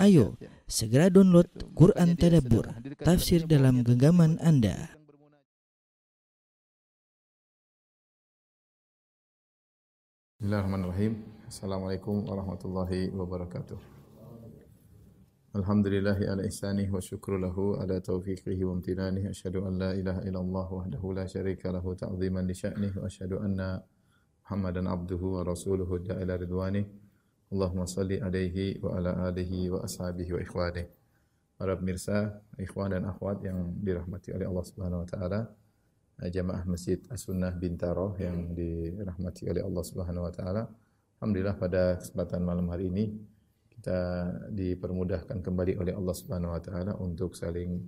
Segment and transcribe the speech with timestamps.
[0.00, 0.34] Ayo,
[0.66, 1.46] segera download
[1.76, 2.66] Quran Tadabbur,
[3.02, 4.94] tafsir dalam genggaman Anda.
[10.38, 11.12] Bismillahirrahmanirrahim.
[11.46, 13.78] Assalamualaikum warahmatullahi wabarakatuh.
[15.54, 19.30] Alhamdulillahi ala ihsanih wa syukru lahu ala taufiqihi wa amtinanih.
[19.30, 23.78] Asyhadu an la ilaha illallah wahdahu la syarika lahu ta'ziman li sya'nih wa asyhadu anna
[24.44, 26.84] Muhammadan abduhu wa rasuluhu da'ila ridwanih.
[27.52, 31.04] Allahumma salli alaihi wa ala alihi wa ashabihi wa ikhwanihi.
[31.54, 35.40] Para pemirsa, ikhwan dan akhwat yang dirahmati oleh Allah Subhanahu wa taala,
[36.18, 40.66] eh, jamaah Masjid As-Sunnah Bintaro yang dirahmati oleh Allah Subhanahu wa taala.
[41.22, 43.06] Alhamdulillah pada kesempatan malam hari ini
[43.70, 47.78] kita dipermudahkan kembali oleh Allah Subhanahu wa taala untuk saling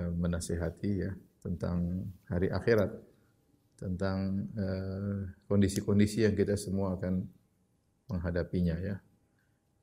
[0.00, 1.12] uh, menasihati ya
[1.44, 2.90] tentang hari akhirat,
[3.78, 7.22] tentang eh, kondisi-kondisi uh, yang kita semua akan
[8.08, 8.96] menghadapinya ya.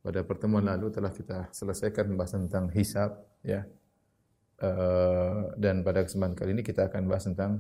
[0.05, 3.65] Pada pertemuan lalu telah kita selesaikan membahas tentang hisab ya.
[4.55, 7.59] Uh, dan pada kesempatan kali ini kita akan bahas tentang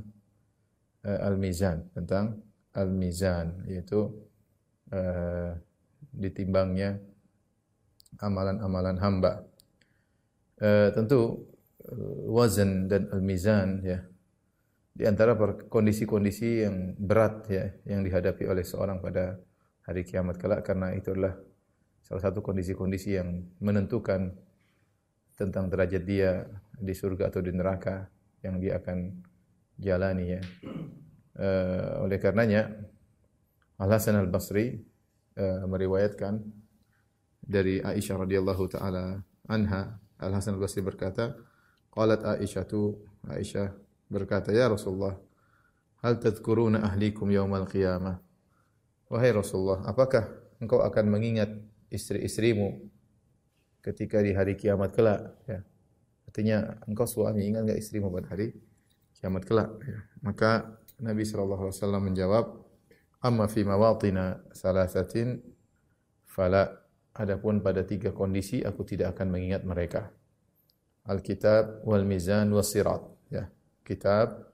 [1.03, 2.39] uh, al-mizan, tentang
[2.71, 4.15] al-mizan yaitu
[4.95, 5.51] uh,
[6.15, 7.01] ditimbangnya
[8.21, 9.43] amalan-amalan hamba.
[10.55, 11.43] Uh, tentu
[12.25, 13.99] wazan dan al-mizan ya
[14.95, 15.35] di antara
[15.67, 19.35] kondisi-kondisi yang berat ya yang dihadapi oleh seorang pada
[19.85, 21.37] hari kiamat kelak karena itu adalah
[22.01, 24.33] salah satu kondisi-kondisi yang menentukan
[25.37, 26.45] tentang derajat dia
[26.77, 28.09] di surga atau di neraka
[28.41, 28.97] yang dia akan
[29.77, 30.41] jalani ya.
[31.35, 32.71] Uh, oleh karenanya
[33.75, 34.79] Al Hasan Al Basri
[35.35, 36.39] uh, meriwayatkan
[37.43, 39.19] dari Aisyah radhiyallahu taala
[39.51, 41.35] anha Al Hasan Al Basri berkata,
[41.91, 43.75] qalat Aisyah tu Aisyah
[44.07, 45.19] berkata, "Ya Rasulullah,
[45.99, 48.23] hal tadhkuruna ahlikum yaumal qiyamah?"
[49.05, 50.25] Wahai Rasulullah, apakah
[50.57, 51.53] engkau akan mengingat
[51.93, 52.89] istri-istrimu
[53.85, 55.37] ketika di hari kiamat kelak?
[55.45, 55.61] Ya.
[56.25, 58.57] Artinya engkau suami ingat enggak istrimu pada hari
[59.21, 59.69] kiamat kelak?
[59.85, 59.99] Ya.
[60.25, 62.45] Maka Nabi sallallahu alaihi wasallam menjawab,
[63.21, 65.41] "Amma fi mawatina salasatin
[66.25, 66.81] fala."
[67.15, 70.11] Adapun pada tiga kondisi aku tidak akan mengingat mereka.
[71.07, 72.99] Alkitab wal mizan was sirat.
[73.31, 73.47] Ya.
[73.87, 74.51] Kitab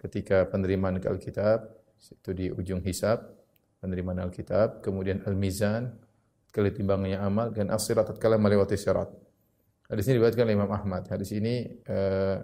[0.00, 1.68] ketika penerimaan ke Alkitab
[2.00, 3.39] itu di ujung hisab
[3.80, 5.96] penerimaan Alkitab, kemudian Al-Mizan,
[6.52, 9.08] kali timbangnya amal, dan As-Sirat tatkala melewati sirat.
[9.90, 11.10] Hadis ini diriwayatkan oleh Imam Ahmad.
[11.10, 12.38] Hadis ini uh,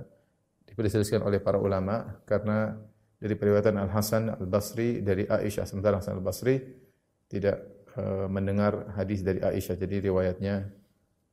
[1.22, 2.74] oleh para ulama karena
[3.16, 6.60] dari periwayatan Al-Hasan Al-Basri dari Aisyah sementara Hasan Al-Basri
[7.30, 10.68] tidak uh, mendengar hadis dari Aisyah jadi riwayatnya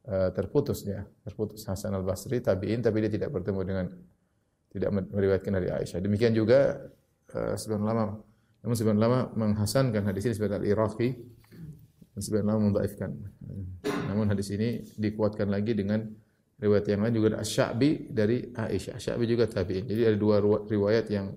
[0.08, 3.86] uh, terputus ya terputus Hasan Al-Basri tabi'in tapi dia tidak bertemu dengan
[4.72, 6.88] tidak meriwayatkan dari Aisyah demikian juga
[7.36, 8.16] uh, sebagian ulama
[8.64, 11.10] namun sebagian ulama menghasankan hadis ini sebagai al-Iraqi
[12.16, 13.12] dan sebagian ulama membaifkan.
[14.08, 16.08] Namun hadis ini dikuatkan lagi dengan
[16.64, 18.96] riwayat yang lain juga ada Asy-Sya'bi dari Aisyah.
[18.96, 19.84] Sya'bi juga tabi'in.
[19.84, 21.36] Jadi ada dua riwayat yang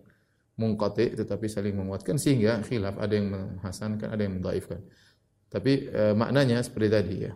[0.57, 4.81] mungqati tetapi saling menguatkan sehingga khilaf ada yang menghasankan, ada yang mendaifkan.
[5.51, 7.33] Tapi e, maknanya seperti tadi ya.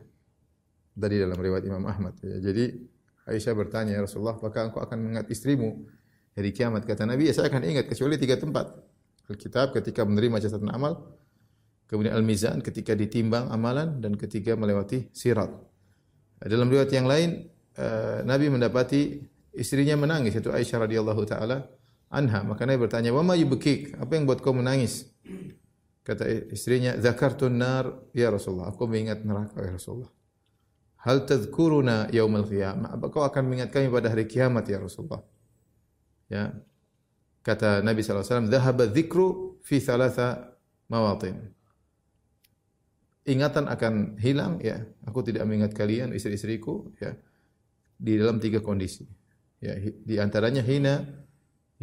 [0.95, 2.39] Tadi dalam riwayat Imam Ahmad ya.
[2.39, 2.79] Jadi
[3.27, 5.87] Aisyah bertanya, ya Rasulullah, apakah engkau akan mengingat istrimu
[6.35, 6.83] hari kiamat?
[6.83, 8.90] Kata Nabi, ya saya akan ingat kecuali tiga tempat.
[9.31, 11.17] Alkitab ketika menerima catatan amal,
[11.87, 15.55] kemudian Al-Mizan ketika ditimbang amalan dan ketika melewati sirat.
[16.41, 17.47] Dalam riwayat yang lain
[17.79, 19.23] eh, Nabi mendapati
[19.55, 21.69] istrinya menangis itu Aisyah radhiyallahu taala
[22.11, 22.43] anha.
[22.43, 23.95] Maka Nabi bertanya, "Wa ma yubkik?
[23.99, 25.07] Apa yang buat kau menangis?"
[26.03, 30.11] Kata istrinya, "Dzakartun nar ya Rasulullah." Aku mengingat neraka ya Rasulullah.
[31.01, 32.97] Hal tadhkuruna yaumal qiyamah?
[32.97, 35.25] Apa kau akan mengingat kami pada hari kiamat ya Rasulullah?
[36.29, 36.53] Ya.
[37.41, 40.53] Kata Nabi SAW, Zahaba dzikru fi thalatha
[40.93, 41.41] mawatin.
[43.25, 44.85] Ingatan akan hilang, ya.
[45.09, 47.17] Aku tidak mengingat kalian, istri-istriku, ya.
[47.97, 49.09] Di dalam tiga kondisi.
[49.61, 51.05] Ya, di antaranya hina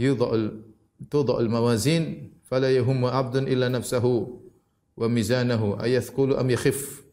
[0.01, 0.65] yudha'ul
[1.13, 4.41] tudha'ul mawazin fala yahummu 'abdun illa nafsahu
[4.97, 7.05] wa mizanahu ayathqulu am yakhif.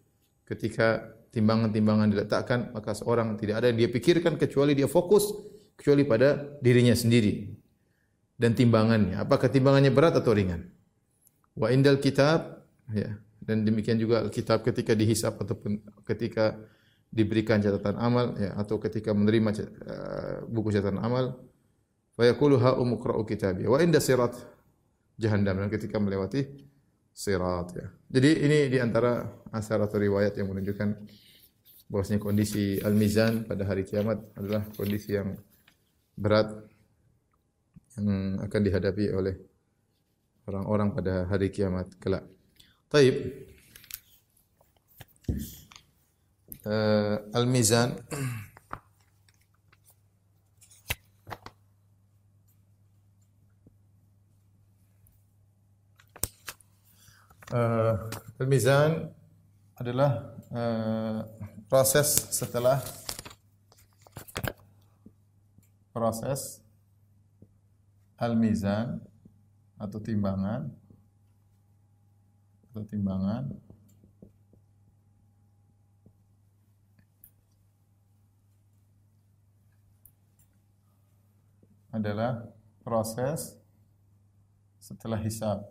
[0.49, 1.05] Ketika
[1.37, 5.33] timbangan-timbangan diletakkan, maka seorang tidak ada yang dia pikirkan kecuali dia fokus
[5.77, 7.64] kecuali pada dirinya sendiri
[8.35, 9.21] dan timbangannya.
[9.21, 10.67] Apakah timbangannya berat atau ringan?
[11.55, 13.15] Wa indal kitab ya
[13.45, 15.79] dan demikian juga kitab ketika dihisap ataupun
[16.09, 16.57] ketika
[17.13, 21.39] diberikan catatan amal ya atau ketika menerima uh, buku catatan amal
[22.19, 24.35] fa yaqulu ha umqra'u kitabi wa inda sirat
[25.21, 26.43] jahannam dan ketika melewati
[27.15, 27.87] sirat ya.
[28.11, 29.23] Jadi ini di antara
[29.55, 30.89] asar atau riwayat yang menunjukkan
[31.87, 35.39] bahwasanya kondisi al-mizan pada hari kiamat adalah kondisi yang
[36.19, 36.51] berat
[37.99, 39.35] yang akan dihadapi oleh
[40.51, 42.27] orang-orang pada hari kiamat kelak.
[42.91, 43.17] Taib.
[46.65, 48.01] uh, al-mizan
[57.53, 57.95] uh,
[58.41, 59.13] al-mizan
[59.77, 61.21] adalah uh,
[61.69, 62.81] proses setelah
[65.93, 66.64] proses
[68.25, 69.01] al-mizan
[69.77, 70.73] atau timbangan
[72.73, 73.53] atau timbangan
[81.95, 82.43] adalah
[82.83, 83.55] proses
[84.83, 85.63] setelah hisab.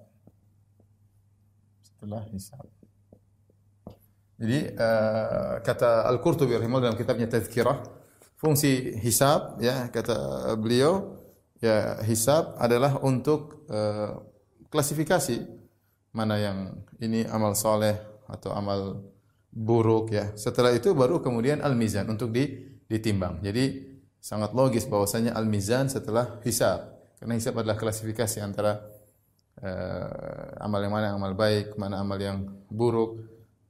[1.83, 2.65] Setelah hisab.
[4.39, 7.83] Jadi uh, kata Al-Qurtubi rahimahullah dalam kitabnya Tazkirah,
[8.39, 11.22] fungsi hisab ya kata beliau
[11.63, 14.19] ya hisab adalah untuk uh,
[14.67, 15.47] klasifikasi
[16.11, 16.57] mana yang
[16.99, 17.95] ini amal soleh
[18.27, 18.99] atau amal
[19.47, 20.35] buruk ya.
[20.35, 22.35] Setelah itu baru kemudian al-mizan untuk
[22.91, 23.39] ditimbang.
[23.39, 26.99] Jadi sangat logis bahwasanya al-mizan setelah hisab.
[27.15, 28.83] Karena hisab adalah klasifikasi antara
[29.63, 33.23] uh, amal yang mana yang amal baik, mana amal yang buruk.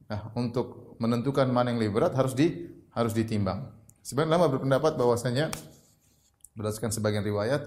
[0.10, 3.70] Nah, untuk menentukan mana yang lebih berat harus di harus ditimbang.
[4.02, 5.54] Sebagian lama berpendapat bahwasanya
[6.54, 7.66] berdasarkan sebagian riwayat,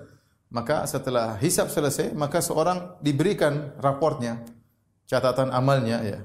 [0.50, 4.42] maka setelah hisab selesai, maka seorang diberikan raportnya,
[5.10, 6.18] catatan amalnya ya.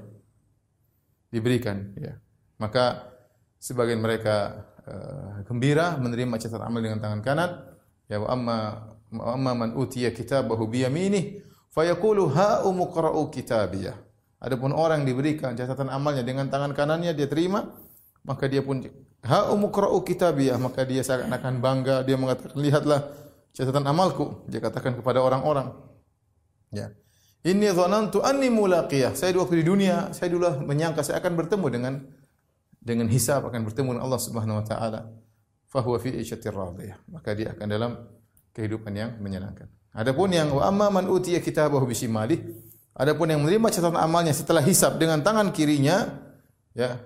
[1.32, 2.20] Diberikan ya.
[2.60, 3.12] Maka
[3.62, 7.50] sebagian mereka uh, gembira menerima catatan amal dengan tangan kanan
[8.10, 8.58] ya wa amma
[9.14, 11.40] wa amma man utiya kitabahu bi yaminih
[11.70, 13.94] fayaqulu ha umqra'u kitabiyah
[14.42, 17.70] adapun orang diberikan catatan amalnya dengan tangan kanannya dia terima
[18.26, 18.82] maka dia pun
[19.22, 23.00] ha umqra'u kitabiyah maka dia seakan-akan bangga dia mengatakan lihatlah
[23.52, 25.72] catatan amalku dia katakan kepada orang-orang
[26.72, 26.92] ya
[27.42, 29.18] Inni dhanantu anni mulaqiyah.
[29.18, 31.94] Saya waktu di dunia, saya dulu menyangka saya akan bertemu dengan
[32.78, 35.10] dengan hisab akan bertemu dengan Allah Subhanahu wa taala.
[35.66, 37.02] Fahuwa fi isyatir radiyah.
[37.10, 37.98] Maka dia akan dalam
[38.54, 39.66] kehidupan yang menyenangkan.
[39.90, 42.38] Adapun yang wa amma man utiya kitabahu bisimali,
[42.94, 46.22] adapun yang menerima catatan amalnya setelah hisab dengan tangan kirinya,
[46.78, 46.96] ya,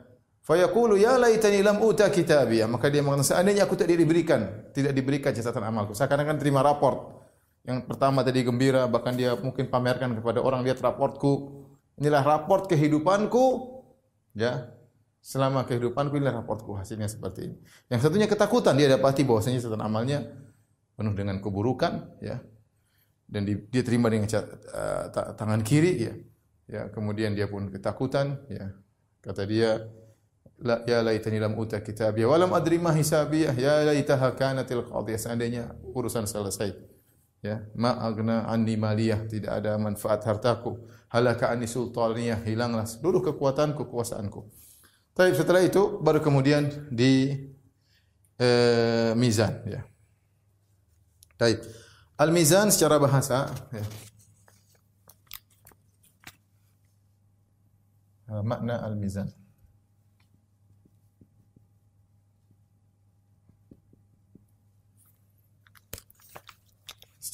[0.46, 2.70] fayaqulu ya laitani lam uta kitabiyah.
[2.70, 5.92] Maka dia mengatakan seandainya aku tidak diberikan, tidak diberikan catatan amalku.
[5.98, 7.26] Seakan-akan terima raport.
[7.66, 11.66] Yang pertama tadi gembira, bahkan dia mungkin pamerkan kepada orang lihat raportku.
[11.98, 13.74] Inilah raport kehidupanku.
[14.38, 14.70] Ya,
[15.18, 17.56] selama kehidupanku inilah raportku hasilnya seperti ini.
[17.90, 20.30] Yang satunya ketakutan dia dapati bahwasanya setan amalnya
[20.94, 22.38] penuh dengan keburukan ya.
[23.26, 26.14] Dan di, dia terima dengan uh, tangan kiri ya.
[26.66, 28.70] Ya, kemudian dia pun ketakutan ya.
[29.18, 29.82] Kata dia
[30.62, 35.20] la ya laitani lam uta kitabiyah wa lam adri ma hisabiyah ya laitaha kanatil qadiyah
[35.20, 35.62] seandainya
[35.92, 36.72] urusan selesai
[37.44, 40.80] ya ma agna anni maliyah tidak ada manfaat hartaku
[41.12, 44.48] halaka anni sultaniyah hilanglah seluruh kekuatanku kekuasaanku
[45.16, 47.32] tapi setelah itu baru kemudian di
[48.36, 49.80] eh, mizan ya.
[51.36, 51.60] Baik.
[52.16, 53.84] Al-mizan secara bahasa ya.
[58.26, 59.30] Uh, makna al-mizan.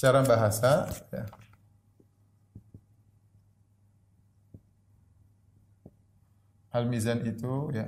[0.03, 1.31] Secara bahasa ya.
[6.75, 7.87] Al-mizan itu ya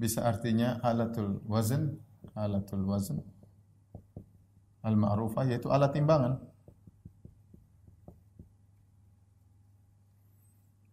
[0.00, 2.00] bisa artinya alatul wazn,
[2.32, 3.20] alatul wazn.
[4.80, 6.40] Al-ma'rufah yaitu alat timbangan.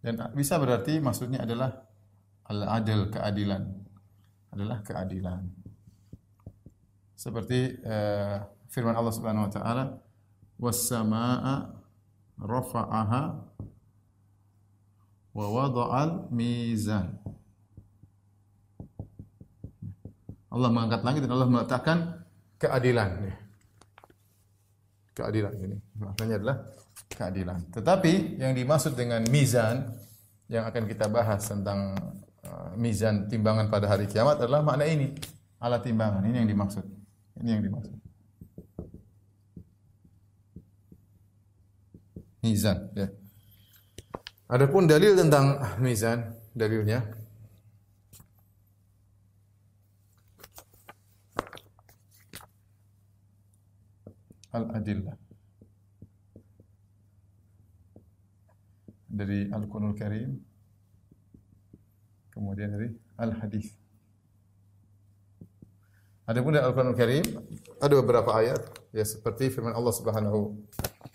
[0.04, 1.80] Dan bisa berarti maksudnya adalah
[2.44, 3.72] al-adil, keadilan.
[4.52, 5.48] Adalah keadilan.
[7.16, 9.84] Seperti uh, firman Allah Subhanahu wa taala,
[10.60, 11.78] "Was-samaa'a
[12.38, 13.22] rafa'aha
[15.34, 17.18] wa wada'al mizan.
[20.48, 21.98] Allah mengangkat langit dan Allah meletakkan
[22.56, 23.10] keadilan.
[25.12, 26.56] Keadilan ini maknanya adalah
[27.10, 27.60] keadilan.
[27.74, 29.86] Tetapi yang dimaksud dengan mizan
[30.48, 31.92] yang akan kita bahas tentang
[32.46, 35.12] uh, mizan timbangan pada hari kiamat adalah makna ini,
[35.60, 36.24] alat timbangan.
[36.24, 36.86] Ini yang dimaksud.
[37.44, 38.07] Ini yang dimaksud.
[42.38, 43.10] Mizan, ya.
[44.48, 47.02] Adapun dalil tentang mizan, dalilnya.
[54.54, 55.16] Al-adillah.
[59.10, 60.30] Dari Al-Qur'anul Karim.
[62.32, 63.87] Kemudian dari Al-Hadis
[66.27, 67.25] Adapun dari Al-Qur'anul Karim
[67.83, 68.63] ada beberapa ayat
[68.95, 70.55] ya seperti firman Allah Subhanahu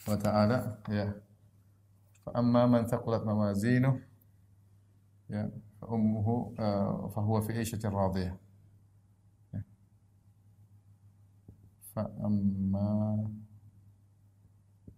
[0.04, 1.16] wa taala ya
[2.24, 3.96] Fa amma man thaqulat mawazinuh
[5.32, 8.36] ya فأمه آه، فهو في عيشة راضية
[11.94, 13.30] فأما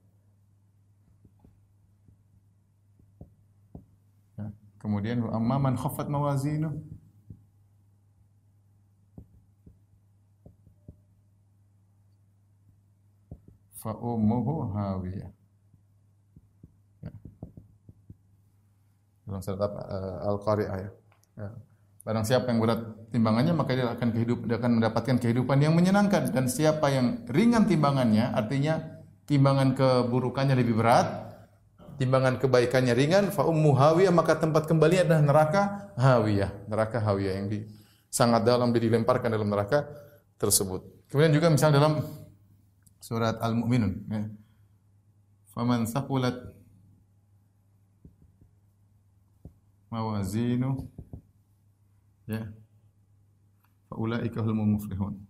[4.80, 6.72] Kemudian amma man khaffat mawazinu
[13.80, 15.32] fa ummuhu hawiyah.
[17.04, 17.12] Ya.
[19.28, 19.72] Dalam surat?
[19.72, 20.92] Uh, Al-Qari'ah ya.
[21.40, 21.50] ya.
[22.04, 22.82] Barang siapa yang berat
[23.12, 27.68] timbangannya maka dia akan kehidup dia akan mendapatkan kehidupan yang menyenangkan dan siapa yang ringan
[27.68, 28.80] timbangannya artinya
[29.28, 31.29] timbangan keburukannya lebih berat
[32.00, 35.62] timbangan kebaikannya ringan fa ummu hawiyah maka tempat kembali adalah neraka
[36.00, 36.50] hawiyah.
[36.72, 37.68] Neraka hawiyah yang di
[38.10, 39.86] sangat dalam dia dilemparkan dalam neraka
[40.40, 40.82] tersebut.
[41.12, 42.02] Kemudian juga misalnya dalam
[43.04, 44.24] surat al-mu'minun ya.
[45.54, 46.40] faman thaqulat
[49.92, 50.90] mawazinu
[52.26, 52.48] ya.
[53.92, 55.29] Fa ulaika humul muflihun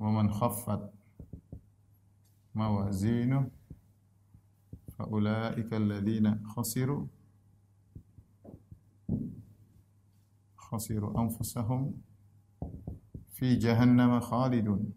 [0.00, 0.80] khaffat
[2.54, 3.50] mawazinu
[4.96, 7.08] fa ulaika alladhina khasiru
[10.56, 11.92] khasiru anfusahum
[13.36, 14.92] fi jahannam khalidun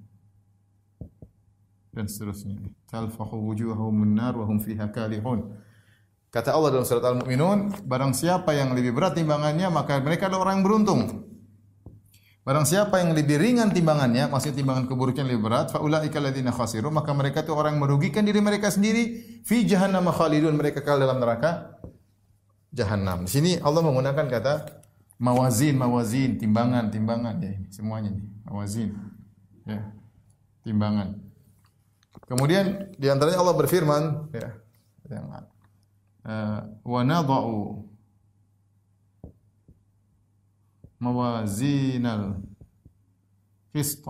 [1.93, 2.57] dan seterusnya.
[2.89, 5.53] talfahu wujuhahum nar wa hum fiha kalihun
[6.33, 10.53] Kata Allah dalam surat Al-Mu'minun, barang siapa yang lebih berat timbangannya, maka mereka adalah orang
[10.57, 11.01] yang beruntung.
[12.43, 17.15] Barang siapa yang lebih ringan timbangannya, maksudnya timbangan keburukan lebih berat, faulaika alladziina khasiru, maka
[17.15, 21.79] mereka itu orang yang merugikan diri mereka sendiri fi jahannam khalidun, mereka kekal dalam neraka
[22.75, 23.23] jahannam.
[23.23, 24.53] Di sini Allah menggunakan kata
[25.23, 28.91] mawazin, mawazin, timbangan, timbangan ya ini semuanya ini mawazin.
[29.63, 29.79] Ya.
[30.67, 31.15] Timbangan.
[32.27, 34.03] Kemudian di antaranya Allah berfirman
[34.35, 34.51] ya,
[35.07, 35.25] yang
[36.27, 37.87] uh, wa nadau
[41.03, 42.05] موازين
[43.75, 44.05] القسط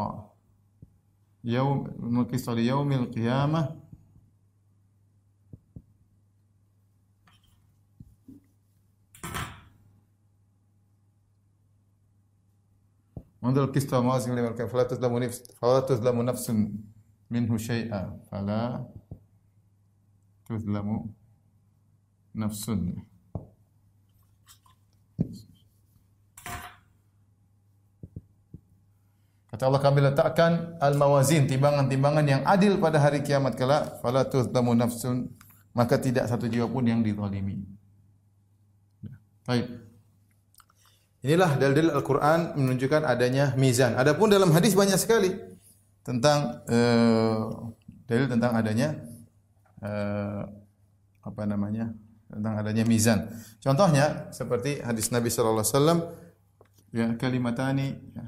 [1.43, 1.85] يوم
[2.19, 3.81] القسط ليوم القيامة
[13.41, 16.51] ونضع القسط موازين ليوم القيامة فلا تظلم نفس فلا تظلم نفس
[17.29, 18.85] منه شيئا فلا
[20.45, 21.13] تظلم
[22.35, 23.05] nafsun.
[29.53, 35.29] Kata Allah kami letakkan al-mawazin, timbangan-timbangan yang adil pada hari kiamat kelak, fala tuzlamu nafsun,
[35.77, 37.61] maka tidak satu jiwa pun yang dizalimi.
[39.45, 39.69] Baik.
[41.21, 43.93] Inilah dalil Al-Qur'an menunjukkan adanya mizan.
[43.93, 45.37] Adapun dalam hadis banyak sekali
[46.01, 47.69] tentang uh,
[48.09, 48.97] dalil tentang adanya
[49.85, 50.49] uh,
[51.21, 51.93] apa namanya?
[52.25, 53.29] tentang adanya mizan.
[53.61, 55.99] Contohnya seperti hadis Nabi sallallahu alaihi wasallam
[56.89, 58.25] ya kalimatani ya.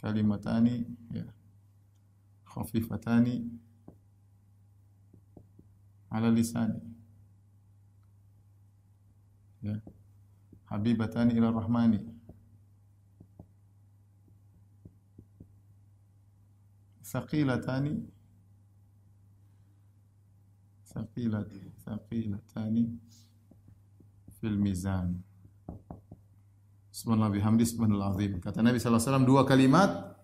[0.00, 1.24] Kalimatani ya
[2.44, 3.50] khafifatani
[6.10, 6.80] ala lisani.
[9.62, 9.80] Ya.
[10.64, 12.00] Habibatani ila rahmani.
[17.02, 18.06] Saqilatani
[20.84, 21.50] Saqilat
[21.84, 22.98] Saqilatani
[24.40, 25.22] fil mizan.
[26.90, 28.18] Subhanallah bihamdi subhanallah.
[28.42, 30.18] Kata Nabi SAW dua kalimat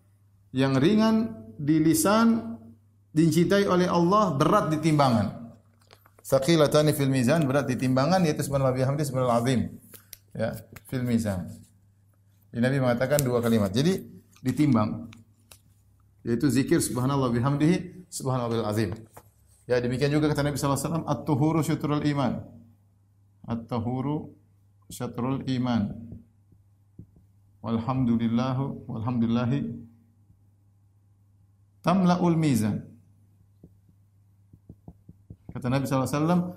[0.50, 2.58] yang ringan di lisan
[3.14, 5.46] dicintai oleh Allah berat di timbangan.
[6.26, 9.40] Saqilatani fil mizan berat di timbangan yaitu subhanallah bihamdi subhanallah.
[10.36, 10.52] Ya,
[10.90, 11.46] fil mizan.
[12.50, 13.70] Nabi mengatakan dua kalimat.
[13.70, 14.02] Jadi
[14.42, 15.06] ditimbang
[16.26, 18.90] yaitu zikir subhanallah bihamdihi subhanallah azim.
[19.70, 22.32] Ya demikian juga kata Nabi sallallahu alaihi wasallam at-tuhuru syatrul iman.
[23.46, 24.34] At-tuhuru
[24.90, 25.94] syatrul iman.
[27.66, 28.56] Walhamdulillah
[28.86, 29.58] walhamdulillahi
[31.82, 32.86] tamla'ul mizan.
[35.50, 36.54] Kata Nabi wasallam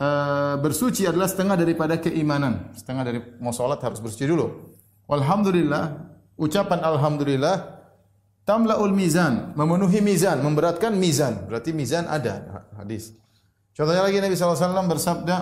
[0.00, 2.72] uh, bersuci adalah setengah daripada keimanan.
[2.72, 4.72] Setengah dari mau salat harus bersuci dulu.
[5.04, 7.78] Walhamdulillah, ucapan alhamdulillah
[8.48, 11.44] Tamlaul mizan, memenuhi mizan, memberatkan mizan.
[11.44, 13.12] Berarti mizan ada hadis.
[13.76, 15.36] Contohnya lagi Nabi SAW bersabda,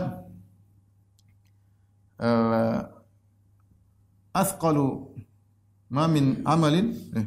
[4.36, 5.16] uh, Athqalu
[5.90, 7.26] ma min amalin eh.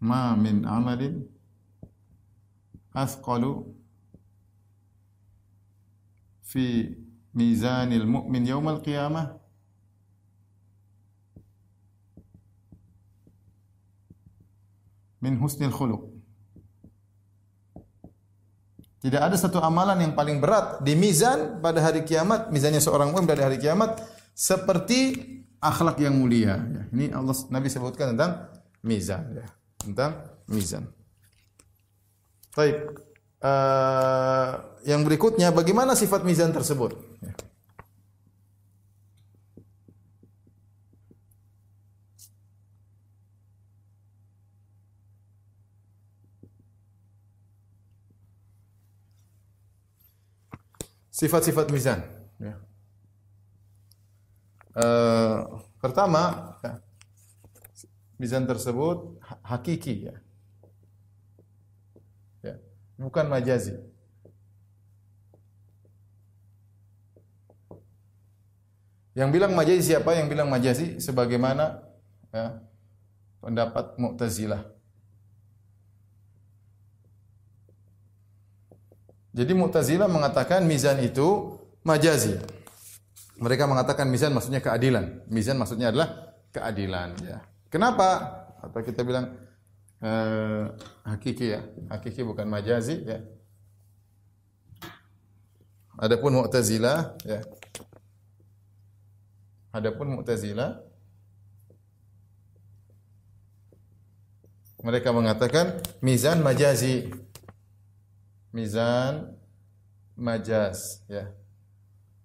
[0.00, 1.14] ma min amalin
[2.94, 3.52] athqalu
[6.50, 6.64] fi
[7.34, 9.26] mizanil mu'min yaumal qiyamah
[15.22, 16.11] min husnil khuluq.
[19.02, 23.26] Tidak ada satu amalan yang paling berat di mizan pada hari kiamat, mizannya seorang mukmin
[23.26, 23.98] pada hari kiamat
[24.30, 25.18] seperti
[25.58, 26.54] akhlak yang mulia.
[26.62, 28.46] Ya, ini Allah Nabi sebutkan tentang
[28.86, 29.46] mizan ya,
[29.82, 30.86] tentang mizan.
[32.54, 32.78] Baik.
[33.42, 36.94] Uh, yang berikutnya bagaimana sifat mizan tersebut?
[37.18, 37.34] Ya.
[51.22, 52.02] Sifat-sifat mizan.
[52.42, 52.58] Ya.
[54.74, 56.82] Uh, pertama, ya,
[58.18, 60.18] mizan tersebut hakiki ya.
[62.42, 62.54] ya.
[62.98, 63.78] Bukan majazi.
[69.14, 70.18] Yang bilang majazi siapa?
[70.18, 71.86] Yang bilang majazi sebagaimana
[72.34, 72.66] ya,
[73.38, 74.71] pendapat Mu'tazilah.
[79.32, 81.56] Jadi Mu'tazilah mengatakan mizan itu
[81.88, 82.36] majazi.
[83.40, 85.24] Mereka mengatakan mizan maksudnya keadilan.
[85.32, 87.40] Mizan maksudnya adalah keadilan ya.
[87.72, 88.08] Kenapa?
[88.60, 89.32] Atau kita bilang
[90.04, 90.68] eh,
[91.08, 91.60] hakiki ya.
[91.88, 93.24] Hakiki bukan majazi ya.
[95.96, 97.40] Adapun Mu'tazilah ya.
[99.72, 100.92] Adapun Mu'tazilah
[104.84, 107.08] mereka mengatakan mizan majazi
[108.52, 109.34] mizan
[110.14, 111.32] majaz ya.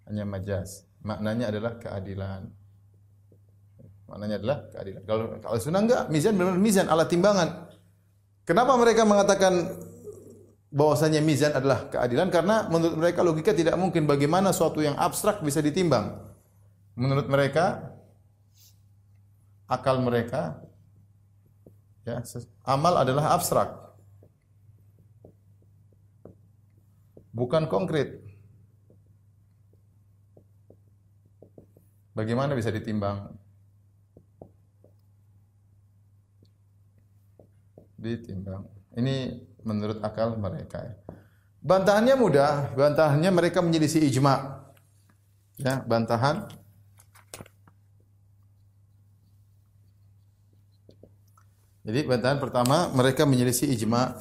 [0.08, 0.88] Hanya majaz.
[1.04, 2.52] Maknanya adalah keadilan.
[4.08, 5.02] Maknanya adalah keadilan.
[5.04, 7.50] Kalau kalau sunnah enggak, mizan benar-benar mizan alat timbangan.
[8.48, 9.68] Kenapa mereka mengatakan
[10.72, 12.32] bahwasanya mizan adalah keadilan?
[12.32, 16.16] Karena menurut mereka logika tidak mungkin bagaimana suatu yang abstrak bisa ditimbang.
[16.96, 17.96] Menurut mereka
[19.68, 20.64] akal mereka
[22.08, 22.24] ya
[22.64, 23.87] amal adalah abstrak.
[27.38, 28.18] Bukan konkret.
[32.18, 33.30] Bagaimana bisa ditimbang?
[38.02, 38.66] Ditimbang.
[38.98, 40.98] Ini menurut akal mereka.
[41.62, 44.66] Bantahannya mudah, bantahannya mereka menyelisih ijma.
[45.62, 46.50] Ya, bantahan
[51.88, 54.20] Jadi bantahan pertama mereka menyelisih ijma.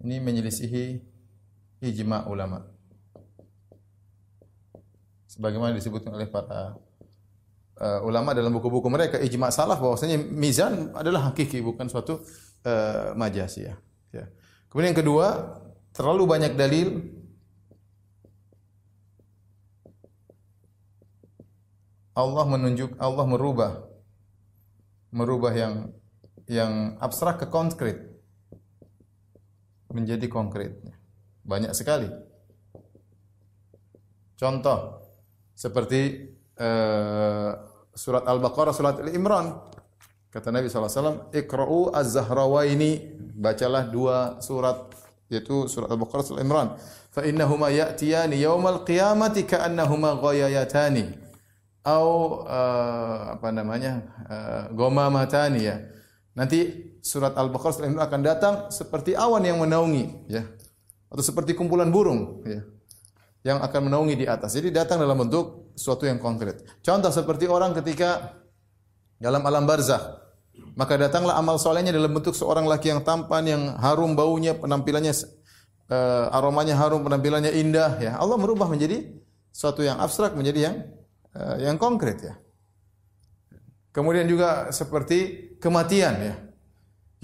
[0.00, 1.15] Ini menyelisihi
[1.82, 2.64] ijma ulama.
[5.28, 6.80] Sebagaimana disebutkan oleh para
[7.80, 12.24] uh, ulama dalam buku-buku mereka ijma salah bahwasanya mizan adalah hakiki bukan suatu
[12.64, 13.74] uh, majasi ya.
[14.12, 14.24] ya.
[14.72, 15.26] Kemudian yang kedua,
[15.92, 16.88] terlalu banyak dalil
[22.16, 23.72] Allah menunjuk Allah merubah
[25.12, 25.92] merubah yang
[26.48, 28.08] yang abstrak ke konkret
[29.92, 30.80] menjadi konkret.
[31.46, 32.10] Banyak sekali.
[34.34, 35.00] Contoh
[35.54, 36.26] seperti
[36.58, 37.54] uh,
[37.94, 39.54] surat Al-Baqarah, surat Al-Imran.
[40.28, 43.14] Kata Nabi SAW, Ikra'u az-Zahrawaini.
[43.38, 44.90] Bacalah dua surat,
[45.30, 46.76] yaitu surat Al-Baqarah, surat Al-Imran.
[47.14, 51.24] Fa innahuma ya'tiyani yawmal qiyamati ka'annahuma ghayayatani.
[51.86, 54.02] Atau uh, apa namanya?
[54.26, 55.78] Uh, gomamatani ya.
[56.34, 60.44] Nanti surat Al-Baqarah surat Al-Imran akan datang seperti awan yang menaungi, ya
[61.06, 62.60] atau seperti kumpulan burung ya,
[63.46, 64.58] yang akan menaungi di atas.
[64.58, 66.66] Jadi datang dalam bentuk sesuatu yang konkret.
[66.82, 68.34] Contoh seperti orang ketika
[69.16, 70.18] dalam alam barzah,
[70.74, 75.14] maka datanglah amal solehnya dalam bentuk seorang laki yang tampan, yang harum baunya, penampilannya
[75.88, 78.00] uh, aromanya harum, penampilannya indah.
[78.02, 79.08] Ya, Allah merubah menjadi
[79.54, 80.76] sesuatu yang abstrak menjadi yang
[81.32, 82.34] uh, yang konkret ya.
[83.94, 86.34] Kemudian juga seperti kematian ya.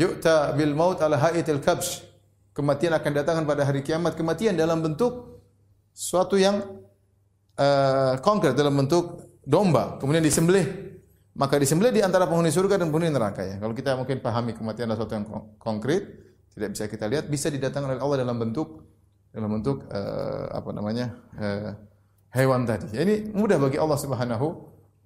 [0.01, 2.12] Yu'ta bil maut ala ha'itil kabsh.
[2.52, 4.12] Kematian akan datangkan pada hari kiamat.
[4.12, 5.40] Kematian dalam bentuk
[5.96, 6.60] suatu yang
[7.56, 9.96] uh, konkret dalam bentuk domba.
[9.96, 10.92] Kemudian disembelih.
[11.32, 13.56] Maka disembelih di antara penghuni surga dan penghuni neraka ya.
[13.56, 16.04] Kalau kita mungkin pahami kematian adalah sesuatu yang konkret,
[16.52, 18.84] tidak bisa kita lihat, bisa didatangkan oleh Allah dalam bentuk
[19.32, 21.72] dalam bentuk uh, apa namanya uh,
[22.36, 22.92] hewan tadi.
[22.92, 24.46] Ya, ini mudah bagi Allah Subhanahu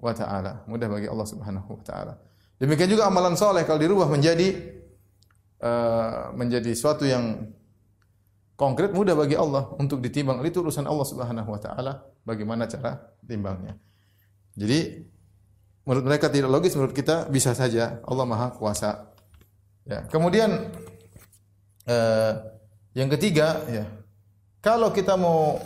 [0.02, 0.66] wa taala.
[0.66, 2.18] Mudah bagi Allah Subhanahu wa taala.
[2.58, 4.76] Demikian juga amalan soleh kalau dirubah menjadi
[5.56, 7.48] Eh, menjadi suatu yang
[8.60, 10.44] konkret mudah bagi Allah untuk ditimbang.
[10.44, 13.80] Itu urusan Allah Subhanahu wa taala bagaimana cara timbangnya.
[14.52, 15.00] Jadi
[15.88, 19.16] menurut mereka tidak logis, menurut kita bisa saja Allah Maha Kuasa.
[19.88, 20.04] Ya.
[20.12, 20.72] Kemudian
[21.88, 22.32] uh,
[22.96, 23.84] Yang ketiga, ya.
[24.64, 25.60] Kalau kita mau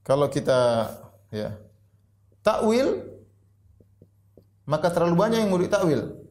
[0.00, 0.88] kalau kita
[1.28, 1.52] ya
[2.40, 3.00] takwil
[4.64, 6.23] maka terlalu banyak yang mau ditakwil.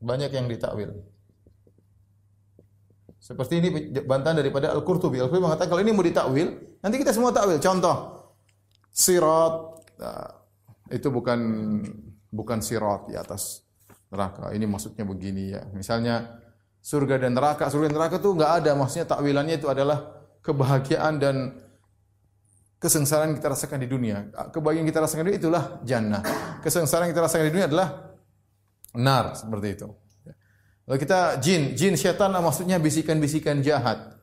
[0.00, 0.92] Banyak yang ditakwil.
[3.26, 3.68] Seperti ini
[4.06, 5.18] bantahan daripada Al-Qurtubi.
[5.18, 7.58] Al-Qurtubi mengatakan kalau ini mau ditakwil, nanti kita semua takwil.
[7.58, 8.30] Contoh,
[8.94, 9.52] sirat
[9.98, 10.30] nah,
[10.94, 11.40] itu bukan
[12.30, 13.66] bukan sirat di atas
[14.14, 14.54] neraka.
[14.54, 15.66] Ini maksudnya begini ya.
[15.74, 16.38] Misalnya
[16.78, 18.70] surga dan neraka, surga dan neraka itu enggak ada.
[18.78, 21.58] Maksudnya takwilannya itu adalah kebahagiaan dan
[22.78, 24.30] kesengsaraan yang kita rasakan di dunia.
[24.54, 26.22] Kebahagiaan kita rasakan di dunia itulah jannah.
[26.62, 28.15] Kesengsaraan yang kita rasakan di dunia adalah
[28.96, 29.88] nar seperti itu.
[30.86, 34.16] Kalau kita jin, jin syaitan maksudnya bisikan-bisikan jahat.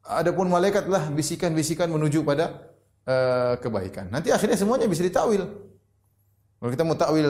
[0.00, 2.72] Adapun malaikat adalah bisikan-bisikan menuju pada
[3.04, 4.08] uh, kebaikan.
[4.08, 5.44] Nanti akhirnya semuanya bisa ditawil.
[6.60, 7.28] Kalau kita mau takwil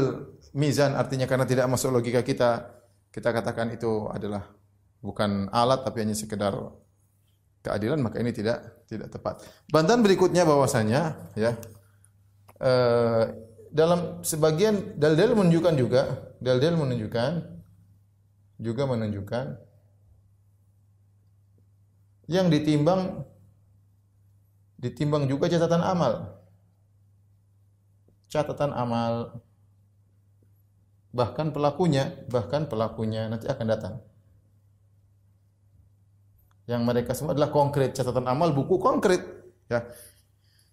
[0.55, 2.71] mizan artinya karena tidak masuk logika kita,
[3.11, 4.47] kita katakan itu adalah
[5.03, 6.55] bukan alat tapi hanya sekedar
[7.67, 9.43] keadilan maka ini tidak tidak tepat.
[9.67, 11.59] Bantahan berikutnya bahwasanya ya
[12.63, 13.25] uh,
[13.71, 16.03] dalam sebagian dalil-dalil menunjukkan juga,
[16.43, 17.31] dalil-dalil menunjukkan
[18.61, 19.45] juga menunjukkan
[22.31, 23.27] yang ditimbang
[24.79, 26.13] ditimbang juga catatan amal.
[28.31, 29.43] Catatan amal
[31.11, 33.95] bahkan pelakunya, bahkan pelakunya nanti akan datang.
[36.71, 39.27] Yang mereka semua adalah konkret catatan amal buku konkret
[39.67, 39.91] ya.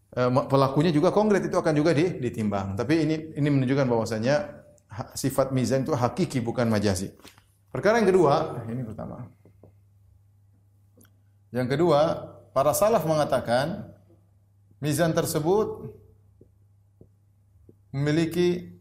[0.07, 2.79] E, pelakunya juga konkret itu akan juga ditimbang.
[2.79, 4.35] Tapi ini ini menunjukkan bahwasanya
[5.13, 7.11] sifat mizan itu hakiki bukan majazi.
[7.71, 9.27] Perkara yang kedua, ini pertama.
[11.51, 11.99] Yang kedua,
[12.55, 13.91] para salaf mengatakan
[14.79, 15.91] mizan tersebut
[17.91, 18.77] memiliki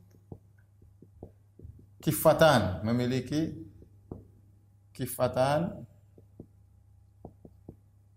[2.03, 3.55] kifatan, memiliki
[4.95, 5.87] kifatan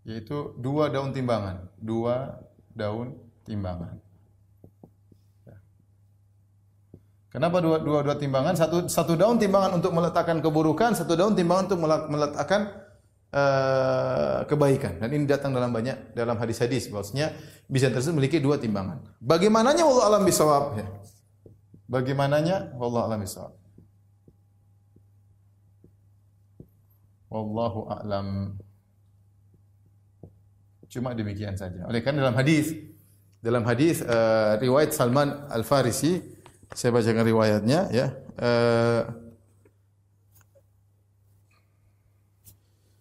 [0.05, 2.39] yaitu dua daun timbangan, dua
[2.79, 3.99] daun timbangan.
[7.29, 8.57] Kenapa dua, dua, dua timbangan?
[8.57, 12.73] Satu, satu daun timbangan untuk meletakkan keburukan, satu daun timbangan untuk meletakkan
[13.29, 14.97] uh, kebaikan.
[14.97, 17.37] Dan ini datang dalam banyak dalam hadis-hadis bahwasanya
[17.69, 19.05] bisa tersebut memiliki dua timbangan.
[19.21, 20.89] Bagaimananya Allah alam bisawab ya.
[21.85, 23.53] Bagaimananya Allah alam bisawab.
[27.29, 28.57] Wallahu a'lam.
[30.89, 31.85] Cuma demikian saja.
[31.85, 32.73] Oleh karena dalam hadis
[33.39, 36.19] dalam hadis uh, riwayat Salman Al-Farisi
[36.73, 38.07] saya bacakan riwayatnya ya.
[38.35, 39.01] Uh,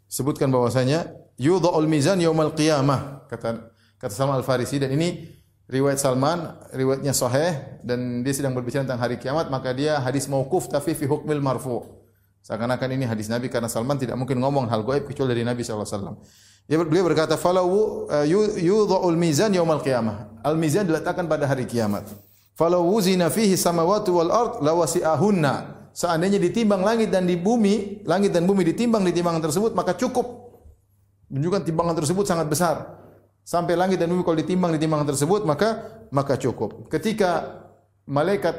[0.08, 5.30] sebutkan bahwasanya yudha'ul mizan yaumal qiyamah kata kata Salman Al-Farisi dan ini
[5.68, 10.66] riwayat Salman riwayatnya sahih dan dia sedang berbicara tentang hari kiamat maka dia hadis mauquf
[10.66, 11.84] tapi fi hukmil marfu
[12.42, 15.86] seakan-akan ini hadis Nabi karena Salman tidak mungkin ngomong hal gaib kecuali dari Nabi sallallahu
[15.86, 16.16] alaihi wasallam
[16.68, 18.24] beliau berkata falau uh,
[18.60, 22.04] yudha'ul mizan yaumal qiyamah al mizan diletakkan pada hari kiamat
[22.58, 25.78] Falau wuzina fihi samawati wal ard lawasi'ahunna.
[25.94, 30.26] Seandainya ditimbang langit dan di bumi, langit dan bumi ditimbang di timbangan tersebut, maka cukup.
[31.30, 32.98] Menunjukkan timbangan tersebut sangat besar.
[33.46, 36.90] Sampai langit dan bumi kalau ditimbang di timbangan tersebut, maka maka cukup.
[36.90, 37.62] Ketika
[38.10, 38.58] malaikat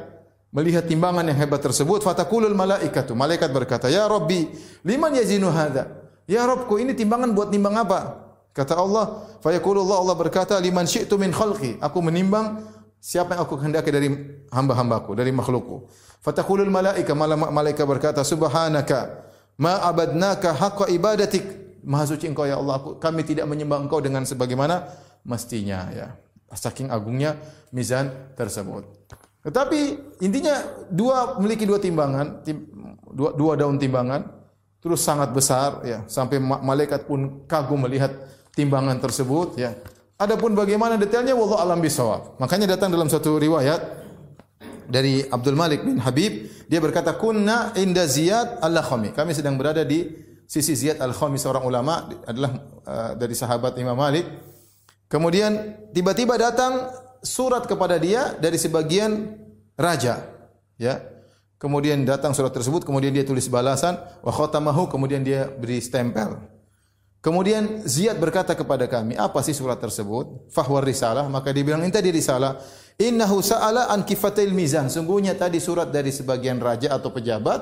[0.56, 3.12] melihat timbangan yang hebat tersebut, fatakulul malaikatu.
[3.20, 4.48] Malaikat berkata, "Ya Rabbi,
[4.88, 5.99] liman yazinu hadza?"
[6.30, 8.30] Ya Rabbku, ini timbangan buat timbang apa?
[8.54, 12.62] Kata Allah, fayaqulullah Allah berkata, "Liman syi'tu min khalqi." Aku menimbang
[13.00, 14.12] Siapa yang aku kehendaki dari
[14.52, 15.88] hamba-hambaku, dari makhlukku.
[16.20, 19.24] Fataqulul malaika, malaikat berkata, Subhanaka,
[19.56, 21.80] ma abadnaka haqqa ibadatik.
[21.80, 24.84] Maha suci engkau ya Allah, aku, kami tidak menyembah engkau dengan sebagaimana
[25.24, 25.88] mestinya.
[25.96, 26.12] ya.
[26.52, 27.40] Saking agungnya
[27.72, 28.84] mizan tersebut.
[29.48, 29.80] Tetapi
[30.20, 30.60] intinya
[30.92, 32.68] dua memiliki dua timbangan, tim,
[33.16, 34.28] dua, dua daun timbangan,
[34.80, 38.12] terus sangat besar ya sampai malaikat pun kagum melihat
[38.56, 39.76] timbangan tersebut ya.
[40.20, 42.36] Adapun bagaimana detailnya wallahu alam bisawab.
[42.44, 43.80] Makanya datang dalam satu riwayat
[44.90, 49.16] dari Abdul Malik bin Habib, dia berkata kunna inda Ziyad al-Lakhami.
[49.16, 50.12] Kami sedang berada di
[50.44, 52.52] sisi Ziyad al-Khami seorang ulama adalah
[52.84, 54.28] uh, dari sahabat Imam Malik.
[55.08, 56.90] Kemudian tiba-tiba datang
[57.24, 59.40] surat kepada dia dari sebagian
[59.80, 60.26] raja,
[60.76, 61.00] ya.
[61.60, 66.40] Kemudian datang surat tersebut, kemudian dia tulis balasan wa khatamahu, kemudian dia beri stempel.
[67.20, 70.48] Kemudian Ziyad berkata kepada kami, apa sih surat tersebut?
[70.56, 71.28] Fahwar risalah.
[71.28, 72.64] Maka dia bilang, ini tadi risalah.
[72.96, 74.88] Innahu sa'ala an kifatil mizan.
[74.88, 77.60] Sungguhnya tadi surat dari sebagian raja atau pejabat.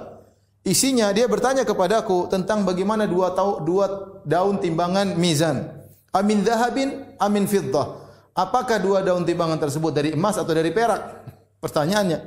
[0.62, 5.74] Isinya dia bertanya kepadaku tentang bagaimana dua, tau, dua daun timbangan mizan.
[6.14, 7.98] Amin zahabin, amin fiddah.
[8.38, 11.26] Apakah dua daun timbangan tersebut dari emas atau dari perak?
[11.58, 12.20] Pertanyaannya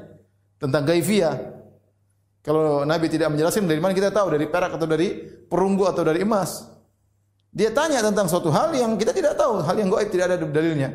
[0.58, 1.59] tentang gaifiyah.
[2.50, 6.26] Kalau Nabi tidak menjelaskan dari mana kita tahu dari perak atau dari perunggu atau dari
[6.26, 6.66] emas.
[7.54, 10.90] Dia tanya tentang suatu hal yang kita tidak tahu, hal yang gaib tidak ada dalilnya.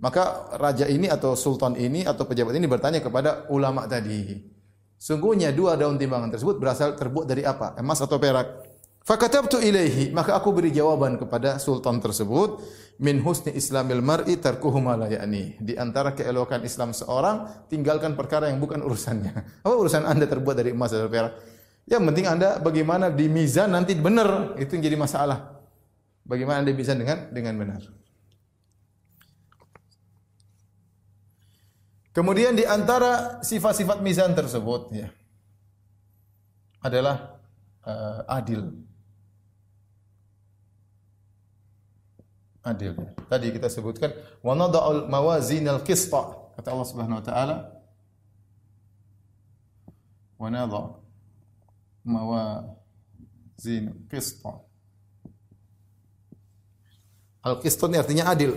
[0.00, 4.40] Maka raja ini atau sultan ini atau pejabat ini bertanya kepada ulama tadi.
[4.96, 7.76] Sungguhnya dua daun timbangan tersebut berasal terbuat dari apa?
[7.76, 8.48] Emas atau perak?
[9.04, 12.64] Fakatabtu ilaihi, maka aku beri jawaban kepada sultan tersebut,
[12.98, 15.62] min husni islamil mar'i tarkuhu ma la ya'ni.
[15.62, 19.32] Di antara keelokan Islam seorang, tinggalkan perkara yang bukan urusannya.
[19.64, 21.38] Apa urusan Anda terbuat dari emas atau perak?
[21.88, 25.62] Yang penting Anda bagaimana di mizan nanti benar, itu yang jadi masalah.
[26.26, 27.82] Bagaimana Anda bisa dengan dengan benar.
[32.12, 35.08] Kemudian di antara sifat-sifat mizan tersebut ya
[36.82, 37.38] adalah
[37.86, 38.74] uh, adil.
[42.68, 42.92] Adil.
[43.32, 44.12] Tadi kita sebutkan
[44.44, 47.56] wa nada'ul mawazinal qista kata Allah Subhanahu wa taala
[50.38, 50.86] wa nadha'
[52.06, 54.62] mawazin qista.
[57.42, 58.52] Al-qista ini artinya adil.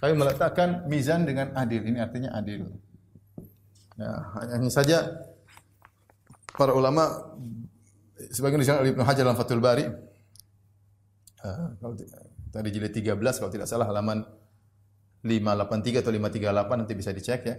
[0.00, 1.82] Kami meletakkan mizan dengan adil.
[1.84, 2.68] Ini artinya adil.
[3.94, 4.10] Ya,
[4.42, 4.98] hanya saja
[6.58, 7.30] para ulama
[8.34, 9.86] sebagian disebut Ibnu Hajar dalam Fathul Bari
[11.46, 11.78] uh,
[12.54, 14.22] tadi jilid 13 kalau tidak salah halaman
[15.26, 17.56] 583 atau 538 nanti bisa dicek ya.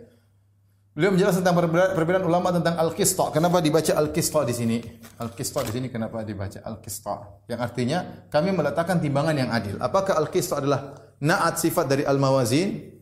[0.96, 1.60] Beliau menjelaskan tentang
[1.92, 3.28] perbedaan ulama tentang al-qista.
[3.36, 4.78] Kenapa dibaca al-qista di sini?
[5.20, 7.44] Al-qista di sini kenapa dibaca al-qista?
[7.52, 8.00] Yang artinya
[8.32, 9.76] kami meletakkan timbangan yang adil.
[9.84, 12.96] Apakah al-qista adalah naat sifat dari al-mawazin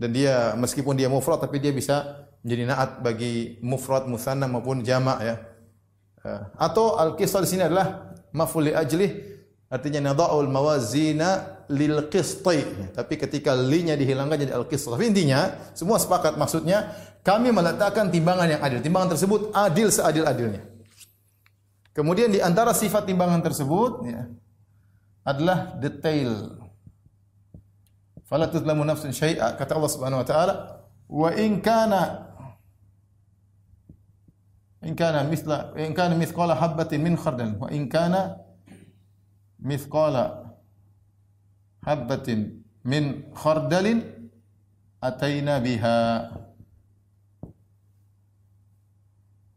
[0.00, 5.20] dan dia meskipun dia mufrad tapi dia bisa menjadi naat bagi mufrad, musanna maupun jamak
[5.20, 5.36] ya.
[6.24, 9.35] Eh, atau al-qisah di sini adalah maf'ul li ajlih
[9.66, 12.92] artinya nada'ul mawazina lil qisti.
[12.94, 14.94] Tapi ketika li-nya dihilangkan jadi al-qisah.
[14.94, 16.94] Tapi intinya semua sepakat maksudnya
[17.26, 18.78] kami meletakkan timbangan yang adil.
[18.78, 20.62] Timbangan tersebut adil seadil-adilnya.
[21.90, 24.28] Kemudian di antara sifat timbangan tersebut ya,
[25.24, 26.60] adalah detail
[28.26, 30.54] fala tuzlamu nafsun syai'a kata Allah Subhanahu wa taala
[31.06, 32.26] wa in kana
[34.82, 38.38] in kana mithla in kana mithqala habatin min khardal wa in kana
[39.66, 40.54] mithqala
[41.82, 43.98] habatin min khardalin
[45.02, 45.98] ataina biha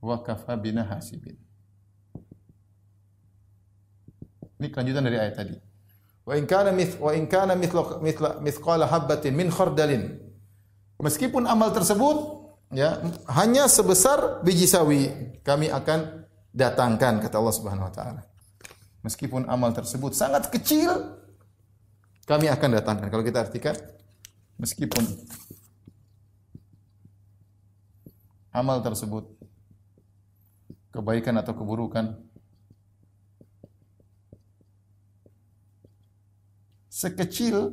[0.01, 1.37] wa kafa bina hasibin
[4.59, 5.55] ini kelanjutan dari ayat tadi
[6.29, 10.13] Wa in kana mith wa in kana mithla mithla mithqala habatin min khardalin.
[11.01, 12.17] Meskipun amal tersebut
[12.69, 13.01] ya
[13.33, 15.09] hanya sebesar biji sawi,
[15.41, 18.21] kami akan datangkan kata Allah Subhanahu wa taala.
[18.99, 21.19] Meskipun amal tersebut sangat kecil,
[22.27, 23.07] kami akan datangkan.
[23.07, 23.75] Kalau kita artikan
[24.59, 25.01] meskipun
[28.51, 29.23] amal tersebut
[30.91, 32.19] kebaikan atau keburukan
[36.91, 37.71] sekecil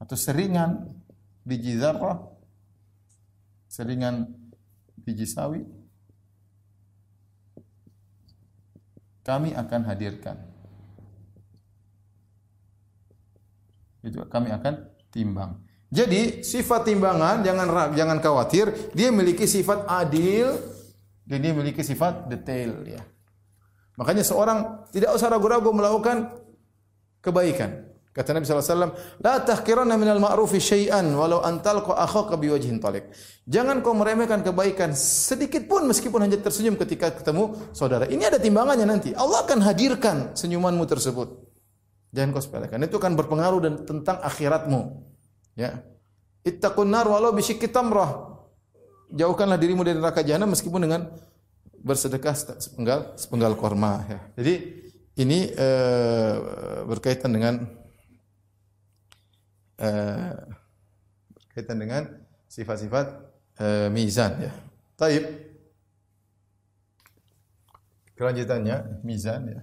[0.00, 0.88] atau seringan
[1.44, 2.24] biji zarrah,
[3.68, 4.32] seringan
[4.96, 5.60] biji sawi,
[9.26, 10.36] kami akan hadirkan.
[14.00, 14.74] Itu kami akan
[15.12, 15.60] timbang.
[15.90, 20.54] Jadi sifat timbangan jangan jangan khawatir, dia memiliki sifat adil
[21.26, 23.02] dan dia memiliki sifat detail ya.
[23.98, 26.30] Makanya seorang tidak usah ragu-ragu melakukan
[27.20, 27.89] kebaikan.
[28.20, 28.92] Kata Nabi SAW,
[29.24, 33.08] La tahkiranna minal ma'rufi syai'an walau antalqa akhaka biwajhin talik.
[33.48, 38.04] Jangan kau meremehkan kebaikan sedikit pun meskipun hanya tersenyum ketika ketemu saudara.
[38.04, 39.16] Ini ada timbangannya nanti.
[39.16, 41.32] Allah akan hadirkan senyumanmu tersebut.
[42.12, 42.84] Jangan kau sepelekan.
[42.84, 45.00] Itu akan berpengaruh dan tentang akhiratmu.
[45.56, 45.80] Ya.
[46.44, 48.36] Ittaqun nar walau bisyikki tamrah.
[49.16, 51.08] Jauhkanlah dirimu dari neraka jahanam meskipun dengan
[51.80, 54.20] bersedekah sepenggal sepenggal korma ya.
[54.36, 54.54] Jadi
[55.16, 57.79] ini uh, berkaitan dengan
[59.80, 60.36] uh,
[61.34, 62.02] berkaitan dengan
[62.46, 63.06] sifat-sifat
[63.60, 64.52] uh, mizan ya.
[64.94, 65.24] Taib.
[68.14, 69.60] Kelanjutannya mizan ya.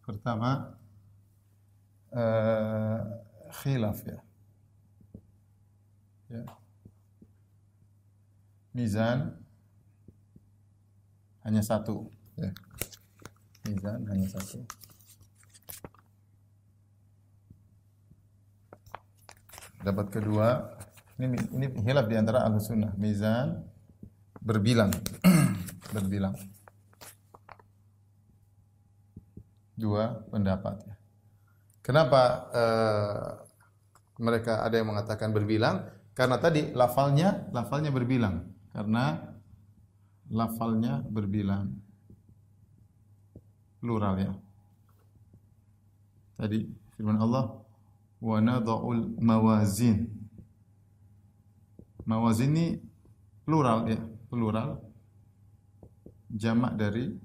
[0.00, 0.74] Pertama
[2.16, 2.98] uh,
[3.60, 4.18] khilaf ya.
[6.32, 6.42] ya.
[8.72, 9.36] Mizan
[11.44, 12.08] hanya satu
[12.40, 12.50] ya.
[13.68, 14.79] Mizan hanya satu.
[19.80, 20.76] Dapat kedua,
[21.16, 22.92] ini ini hilaf di antara ahlu sunnah.
[23.00, 23.64] Mizan
[24.36, 24.92] berbilang,
[25.96, 26.36] berbilang.
[29.80, 30.84] Dua pendapat.
[30.84, 30.96] Ya.
[31.80, 33.28] Kenapa uh,
[34.20, 35.88] mereka ada yang mengatakan berbilang?
[36.12, 38.44] Karena tadi lafalnya, lafalnya berbilang.
[38.76, 39.16] Karena
[40.28, 41.72] lafalnya berbilang
[43.80, 44.32] plural ya.
[46.36, 47.59] Tadi firman Allah
[48.20, 50.12] wa nadha'ul mawazin.
[52.04, 52.66] Mawazin ini
[53.44, 54.80] plural ya, plural
[56.30, 57.16] jamak dari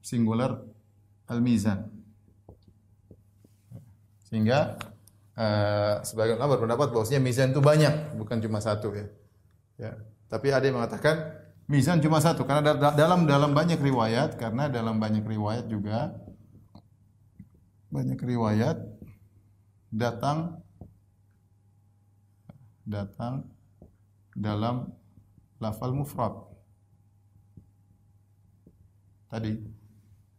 [0.00, 0.64] singular
[1.28, 1.90] al-mizan.
[4.30, 4.78] Sehingga
[5.34, 9.06] uh, sebagian ulama berpendapat bahwasanya mizan itu banyak, bukan cuma satu ya.
[9.76, 9.92] Ya.
[10.30, 11.34] Tapi ada yang mengatakan
[11.66, 16.14] mizan cuma satu karena dalam dalam banyak riwayat karena dalam banyak riwayat juga
[17.90, 18.78] banyak riwayat
[19.90, 20.62] datang
[22.86, 23.46] datang
[24.38, 24.94] dalam
[25.58, 26.34] lafal mufrad.
[29.30, 29.58] Tadi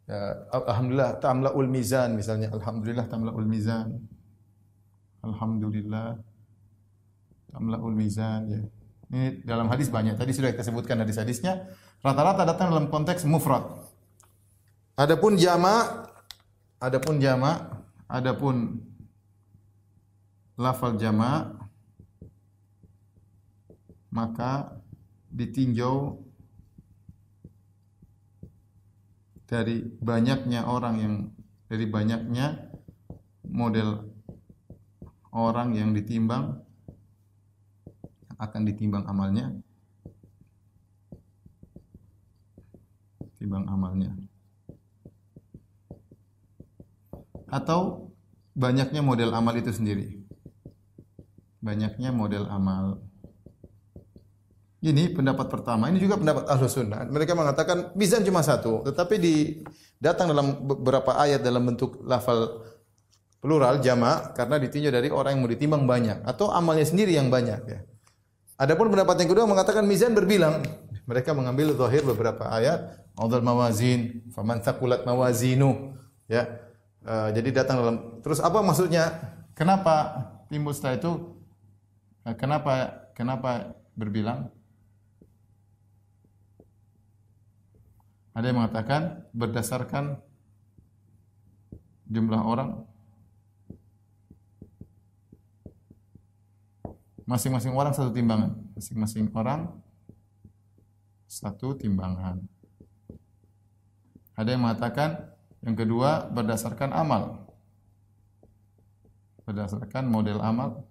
[0.08, 0.20] ya,
[0.52, 4.00] alhamdulillah tamlaul mizan misalnya alhamdulillah tamlaul mizan.
[5.22, 6.18] Alhamdulillah
[7.52, 8.62] tamlaul mizan ya.
[9.12, 10.16] Ini dalam hadis banyak.
[10.16, 11.68] Tadi sudah kita sebutkan hadis-hadisnya.
[12.00, 13.68] Rata-rata datang dalam konteks mufrad.
[14.96, 16.11] Adapun jama'
[16.82, 17.62] Adapun jama,
[18.10, 18.82] adapun
[20.58, 21.54] lafal jama
[24.10, 24.82] maka
[25.30, 26.18] ditinjau
[29.46, 31.16] dari banyaknya orang yang
[31.70, 32.74] dari banyaknya
[33.46, 34.10] model
[35.30, 36.66] orang yang ditimbang
[38.42, 39.54] akan ditimbang amalnya.
[43.38, 44.31] Timbang amalnya
[47.52, 48.10] atau
[48.56, 50.24] banyaknya model amal itu sendiri.
[51.60, 53.04] Banyaknya model amal.
[54.82, 55.94] Ini pendapat pertama.
[55.94, 57.06] Ini juga pendapat ahlu sunnah.
[57.06, 59.36] Mereka mengatakan mizan cuma satu, tetapi di
[60.02, 62.66] datang dalam beberapa ayat dalam bentuk lafal
[63.38, 67.62] plural jama karena ditinjau dari orang yang mau ditimbang banyak atau amalnya sendiri yang banyak
[67.70, 67.80] ya.
[68.58, 70.66] Adapun pendapat yang kedua mengatakan mizan berbilang.
[71.10, 75.98] Mereka mengambil zahir beberapa ayat, Adul mawazin, faman thaqulat mawazinu,
[76.30, 76.46] ya.
[77.02, 79.10] Uh, jadi datang dalam terus apa maksudnya?
[79.58, 80.22] Kenapa
[80.54, 81.12] timbul setelah itu?
[82.22, 84.54] Uh, kenapa kenapa berbilang?
[88.38, 90.22] Ada yang mengatakan berdasarkan
[92.08, 92.86] jumlah orang
[97.26, 99.72] masing-masing orang satu timbangan, masing-masing orang
[101.32, 102.44] satu timbangan.
[104.36, 105.31] Ada yang mengatakan
[105.62, 107.46] yang kedua berdasarkan amal.
[109.46, 110.86] Berdasarkan model amal.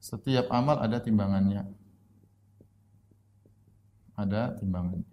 [0.00, 1.68] Setiap amal ada timbangannya.
[4.16, 5.08] Ada timbangannya.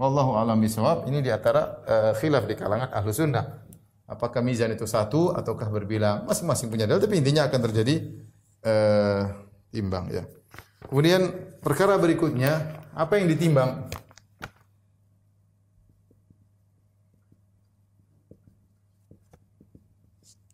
[0.00, 1.04] Wallahu a'lam bishawab.
[1.12, 3.68] Ini di antara uh, khilaf di kalangan ahlu sunnah.
[4.08, 6.24] Apakah mizan itu satu ataukah berbilang?
[6.24, 7.94] Masing-masing punya dalil, tapi intinya akan terjadi
[8.64, 9.22] uh,
[9.68, 10.24] timbang ya.
[10.88, 13.88] Kemudian perkara berikutnya apa yang ditimbang?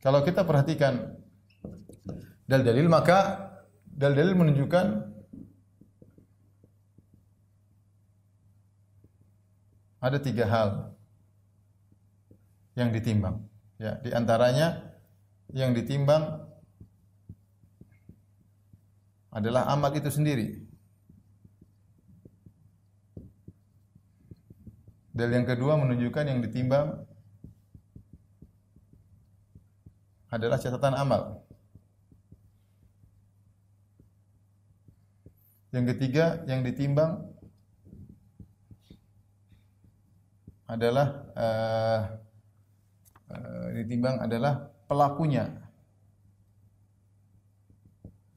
[0.03, 1.19] Kalau kita perhatikan
[2.47, 3.51] dalil-dalil maka
[3.91, 4.87] dalil-dalil menunjukkan
[9.99, 10.69] ada tiga hal
[12.79, 13.43] yang ditimbang.
[13.83, 14.95] Ya, di antaranya
[15.51, 16.47] yang ditimbang
[19.35, 20.66] adalah amal itu sendiri.
[25.17, 26.93] Dan yang kedua menunjukkan yang ditimbang
[30.29, 31.41] adalah catatan amal.
[35.73, 37.33] Yang ketiga yang ditimbang
[40.69, 42.01] adalah uh,
[43.33, 45.49] uh, ditimbang adalah pelakunya.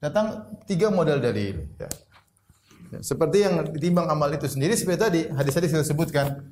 [0.00, 1.68] Datang tiga model dalil.
[1.76, 1.92] Ya.
[3.04, 6.49] Seperti yang ditimbang amal itu sendiri seperti tadi hadis-hadis kita sebutkan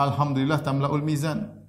[0.00, 1.60] Alhamdulillah tamlaul mizan.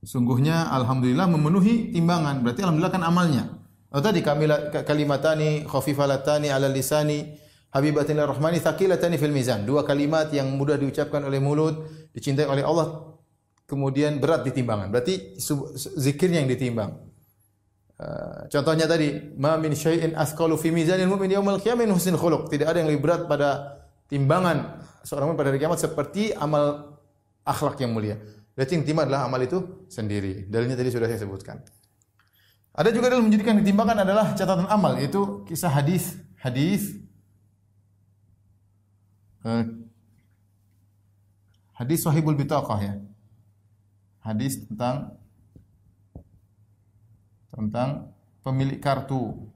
[0.00, 2.40] Sungguhnya alhamdulillah memenuhi timbangan.
[2.40, 3.44] Berarti alhamdulillah kan amalnya.
[3.92, 4.24] Oh tadi
[4.84, 7.36] kalimatani khafifalatani ala lisani
[7.68, 9.68] habibatin rahmani thaqilatani fil mizan.
[9.68, 11.84] Dua kalimat yang mudah diucapkan oleh mulut,
[12.16, 13.16] dicintai oleh Allah,
[13.68, 14.88] kemudian berat di timbangan.
[14.88, 15.36] Berarti
[16.00, 17.12] zikirnya yang ditimbang.
[17.94, 22.50] Uh, contohnya tadi, ma min syai'in asqalu fi mizanil mu'min yaumil qiyamah min husnil khuluq.
[22.50, 23.78] Tidak ada yang lebih berat pada
[24.08, 26.96] timbangan seorang pada hari kiamat seperti amal
[27.44, 28.16] akhlak yang mulia.
[28.54, 29.58] Berarti yang timbangan adalah amal itu
[29.90, 30.46] sendiri.
[30.46, 31.58] Dalilnya tadi sudah saya sebutkan.
[32.74, 36.98] Ada juga dalam menjadikan timbangan adalah catatan amal itu kisah hadis hadis
[39.46, 39.62] uh,
[41.78, 42.94] hadis sahibul bitaqah ya.
[44.26, 45.14] Hadis tentang
[47.54, 48.10] tentang
[48.42, 49.50] pemilik kartu.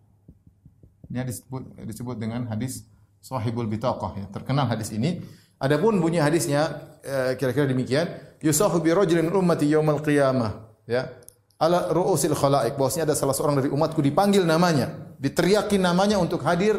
[1.10, 2.86] Ini disebut disebut dengan hadis
[3.20, 4.26] sahibul bitaqah ya.
[4.32, 5.22] Terkenal hadis ini.
[5.58, 6.70] Adapun bunyi hadisnya
[7.02, 8.06] eh, kira-kira demikian,
[8.38, 11.10] yusahu bi rajulin ummati yaumal qiyamah ya.
[11.58, 12.78] Ala ru'usil khalaik.
[12.78, 16.78] Bahwasanya ada salah seorang dari umatku dipanggil namanya, diteriakin namanya untuk hadir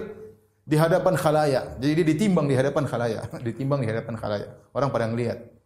[0.63, 1.83] di hadapan khalayak.
[1.83, 4.49] Jadi dia ditimbang di hadapan khalayak, ditimbang di hadapan khalayak.
[4.71, 5.59] Orang pada ngelihat.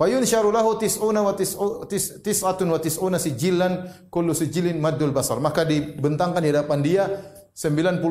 [0.00, 5.36] Fayun syarulahu tis'una wa tis'atun wa tis'una sijillan kullu sijilin maddul basar.
[5.44, 7.04] Maka dibentangkan di hadapan dia
[7.54, 8.02] 99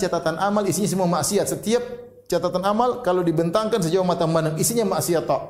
[0.00, 1.46] catatan amal isinya semua maksiat.
[1.58, 1.82] Setiap
[2.30, 5.42] catatan amal kalau dibentangkan sejauh mata memandang isinya maksiat tok.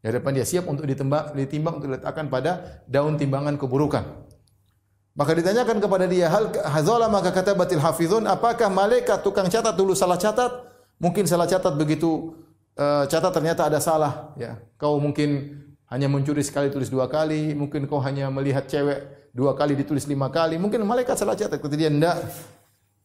[0.00, 4.04] Di hadapan dia siap untuk ditimbang, ditimbang untuk diletakkan pada daun timbangan keburukan.
[5.12, 9.92] Maka ditanyakan kepada dia, hal hazala maka kata batil hafizun, apakah malaikat tukang catat dulu
[9.92, 10.48] salah catat?
[10.96, 12.32] Mungkin salah catat begitu
[12.80, 14.56] uh, catat ternyata ada salah ya.
[14.80, 15.60] Kau mungkin
[15.90, 20.30] hanya mencuri sekali tulis dua kali, mungkin kau hanya melihat cewek dua kali ditulis lima
[20.30, 21.58] kali, mungkin malaikat salah catat.
[21.58, 22.14] Ketika dia enggak,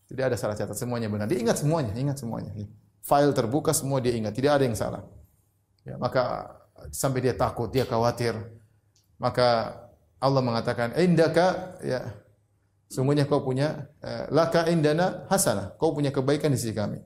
[0.05, 1.25] tidak ada salah catat, semuanya benar.
[1.25, 2.53] Dia ingat semuanya, ingat semuanya.
[3.01, 5.01] File terbuka semua dia ingat, tidak ada yang salah.
[5.81, 6.53] Ya, maka
[6.93, 8.37] sampai dia takut, dia khawatir.
[9.17, 9.81] Maka
[10.21, 12.01] Allah mengatakan, "Indaka ya
[12.89, 15.73] sungguhnya kau punya eh, laka indana hasanah.
[15.81, 17.01] Kau punya kebaikan di sisi kami."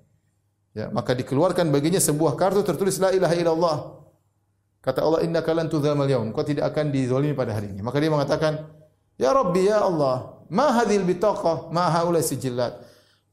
[0.76, 3.99] Ya, maka dikeluarkan baginya sebuah kartu tertulis la ilaha illallah.
[4.80, 6.32] Kata Allah, innaka lan tudzamal yaum.
[6.32, 7.84] Kau tidak akan dizalimi pada hari ini.
[7.84, 8.64] Maka dia mengatakan,
[9.20, 12.80] Ya Rabbi, Ya Allah, ma hadhil bitaqah, ma haula sijillat.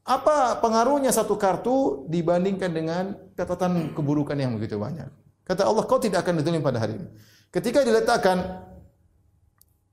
[0.07, 3.03] Apa pengaruhnya satu kartu dibandingkan dengan
[3.35, 5.07] catatan keburukan yang begitu banyak?
[5.47, 7.07] Kata Allah, kau tidak akan dizalimi pada hari ini.
[7.47, 8.67] Ketika diletakkan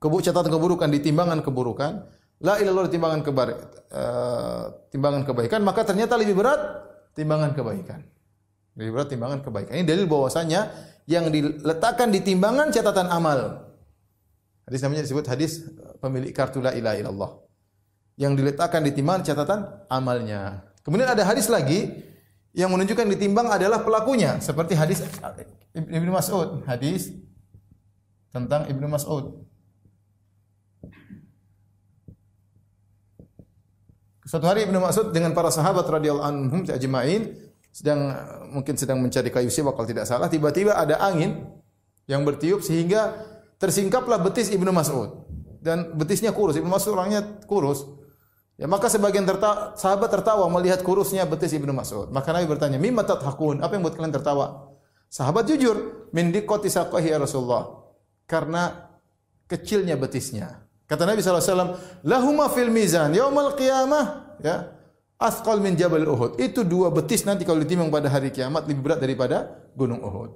[0.02, 1.92] kebu catatan keburukan di timbangan keburukan,
[2.42, 3.48] la ilallah timbangan kebar,
[3.94, 6.60] uh, timbangan kebaikan, maka ternyata lebih berat
[7.14, 8.02] timbangan kebaikan.
[8.74, 9.72] Lebih berat timbangan kebaikan.
[9.78, 10.70] Ini dalil bahwasanya
[11.06, 13.70] yang diletakkan di timbangan catatan amal.
[14.64, 15.62] Hadis namanya disebut hadis
[16.00, 17.30] pemilik kartu la ilaha illallah.
[18.18, 20.64] Yang diletakkan di timbangan catatan amalnya.
[20.82, 21.92] Kemudian ada hadis lagi
[22.54, 25.02] yang menunjukkan ditimbang adalah pelakunya seperti hadis
[25.74, 27.10] Ibnu Mas'ud, hadis
[28.30, 29.42] tentang Ibnu Mas'ud.
[34.24, 37.34] Suatu hari Ibnu Mas'ud dengan para sahabat radhiyallahu anhum ajma'in
[37.74, 38.14] sedang
[38.54, 41.42] mungkin sedang mencari kayu siwa kalau tidak salah, tiba-tiba ada angin
[42.06, 43.18] yang bertiup sehingga
[43.58, 45.26] tersingkaplah betis Ibnu Mas'ud.
[45.58, 47.82] Dan betisnya kurus, Ibnu Mas'ud orangnya kurus.
[48.54, 52.14] Ya, maka sebagian terta sahabat tertawa melihat kurusnya betis Ibnu Mas'ud.
[52.14, 54.70] Maka Nabi bertanya, "Mimma tadhakun?" Apa yang buat kalian tertawa?
[55.10, 57.90] Sahabat jujur, "Min diqqati saqahi ya Rasulullah."
[58.30, 58.94] Karena
[59.50, 60.62] kecilnya betisnya.
[60.84, 64.73] Kata Nabi SAW, lahuma fil mizan, yaumal qiyamah, ya,
[65.18, 66.40] asqal min jabal Uhud.
[66.40, 70.30] Itu dua betis nanti kalau ditimbang pada hari kiamat lebih berat daripada gunung Uhud.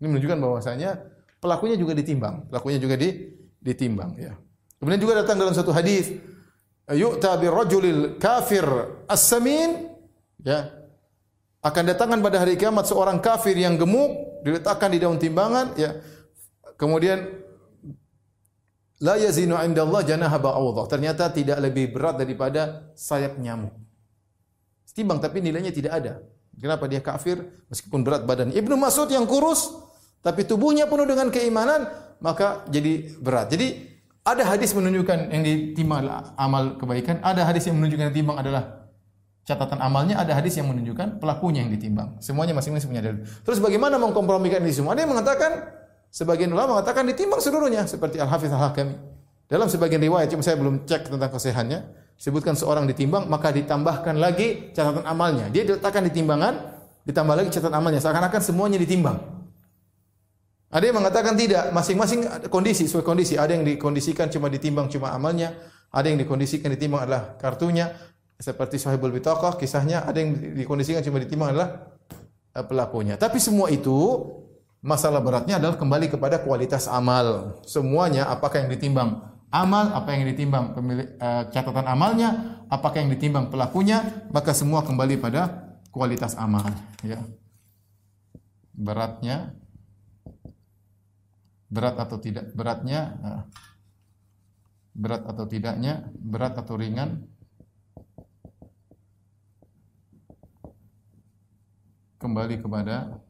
[0.00, 0.90] Ini menunjukkan bahwasanya
[1.40, 4.36] pelakunya juga ditimbang, pelakunya juga di, ditimbang, ya.
[4.76, 6.12] Kemudian juga datang dalam satu hadis,
[6.90, 8.66] yu'ta rajulil kafir
[9.08, 9.88] as-samin,
[10.44, 10.68] ya.
[11.64, 15.96] Akan datangkan pada hari kiamat seorang kafir yang gemuk diletakkan di daun timbangan, ya.
[16.76, 17.46] Kemudian
[18.96, 20.40] La yazinu indallah janaha.
[20.88, 23.85] Ternyata tidak lebih berat daripada sayap nyamuk.
[24.96, 26.24] Timbang tapi nilainya tidak ada.
[26.56, 27.36] Kenapa dia kafir
[27.68, 28.48] meskipun berat badan?
[28.56, 29.76] Ibnu Mas'ud yang kurus
[30.24, 31.86] tapi tubuhnya penuh dengan keimanan,
[32.24, 33.52] maka jadi berat.
[33.52, 33.92] Jadi
[34.24, 36.08] ada hadis menunjukkan yang ditimbang
[36.40, 38.88] amal kebaikan, ada hadis yang menunjukkan yang ditimbang adalah
[39.46, 42.18] catatan amalnya, ada hadis yang menunjukkan pelakunya yang ditimbang.
[42.18, 43.22] Semuanya masing-masing punya dalil.
[43.46, 44.98] Terus bagaimana mengkompromikan ini semua?
[44.98, 45.52] Ada yang mengatakan
[46.16, 48.96] Sebagian ulama mengatakan ditimbang seluruhnya seperti Al-Hafiz Al-Hakami.
[49.52, 51.80] Dalam sebagian riwayat, cuma saya belum cek tentang kesehatannya,
[52.16, 55.52] sebutkan seorang ditimbang, maka ditambahkan lagi catatan amalnya.
[55.52, 56.54] Dia diletakkan di timbangan,
[57.04, 58.00] ditambah lagi catatan amalnya.
[58.00, 59.16] Seakan-akan semuanya ditimbang.
[60.66, 63.38] Ada yang mengatakan tidak, masing-masing kondisi, sesuai kondisi.
[63.38, 65.54] Ada yang dikondisikan cuma ditimbang cuma amalnya,
[65.94, 67.94] ada yang dikondisikan ditimbang adalah kartunya,
[68.36, 71.94] seperti Sahibul Bitaqah, kisahnya, ada yang dikondisikan cuma ditimbang adalah
[72.52, 73.14] eh, pelakunya.
[73.16, 73.96] Tapi semua itu
[74.86, 77.58] Masalah beratnya adalah kembali kepada kualitas amal.
[77.66, 79.18] Semuanya apakah yang ditimbang
[79.50, 85.16] amal, apa yang ditimbang pemilik uh, catatan amalnya, apakah yang ditimbang pelakunya, maka semua kembali
[85.22, 86.66] pada kualitas amal,
[87.00, 87.22] ya.
[88.76, 89.56] Beratnya
[91.66, 93.42] berat atau tidak beratnya uh,
[94.96, 97.24] berat atau tidaknya, berat atau ringan
[102.16, 103.20] kembali kepada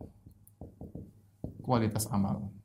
[1.60, 2.55] kualitas amal.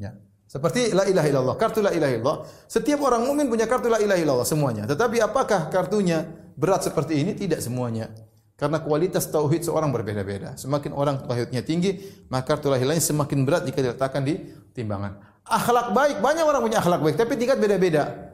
[0.00, 0.16] Ya.
[0.44, 2.38] Seperti la ilaha illallah, kartu la ilaha illallah.
[2.70, 4.86] Setiap orang mukmin punya kartu la ilaha illallah semuanya.
[4.86, 7.34] Tetapi apakah kartunya berat seperti ini?
[7.34, 8.12] Tidak semuanya.
[8.54, 10.54] Karena kualitas tauhid seorang berbeda-beda.
[10.54, 11.98] Semakin orang tauhidnya tinggi,
[12.30, 14.38] maka kartu lahir semakin berat jika diletakkan di
[14.70, 15.18] timbangan.
[15.42, 18.33] Akhlak baik, banyak orang punya akhlak baik, tapi tingkat beda-beda.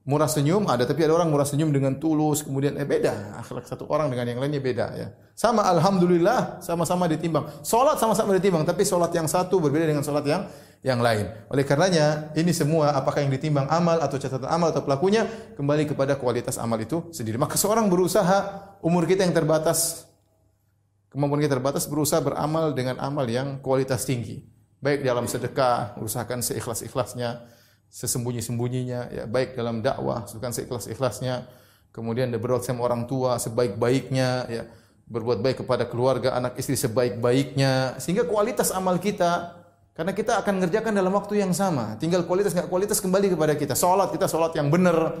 [0.00, 3.36] Murah senyum ada, tapi ada orang murah senyum dengan tulus, kemudian eh beda.
[3.36, 5.12] Akhlak satu orang dengan yang lainnya beda ya.
[5.36, 7.44] Sama alhamdulillah, sama-sama ditimbang.
[7.60, 10.48] Salat sama-sama ditimbang, tapi salat yang satu berbeda dengan salat yang
[10.80, 11.28] yang lain.
[11.52, 15.28] Oleh karenanya, ini semua apakah yang ditimbang amal atau catatan amal atau pelakunya
[15.60, 17.36] kembali kepada kualitas amal itu sendiri.
[17.36, 20.08] Maka seorang berusaha umur kita yang terbatas
[21.12, 24.48] kemampuan kita terbatas berusaha beramal dengan amal yang kualitas tinggi.
[24.80, 27.59] Baik dalam sedekah, usahakan seikhlas-ikhlasnya
[27.90, 31.50] sesembunyi-sembunyinya ya baik dalam dakwah sukan seikhlas-ikhlasnya
[31.90, 34.62] kemudian berbuat sama orang tua sebaik-baiknya ya
[35.10, 39.58] berbuat baik kepada keluarga anak istri sebaik-baiknya sehingga kualitas amal kita
[40.00, 41.98] karena kita akan mengerjakan dalam waktu yang sama.
[42.00, 43.76] Tinggal kualitas nggak kualitas kembali kepada kita.
[43.76, 45.18] Salat kita salat yang benar.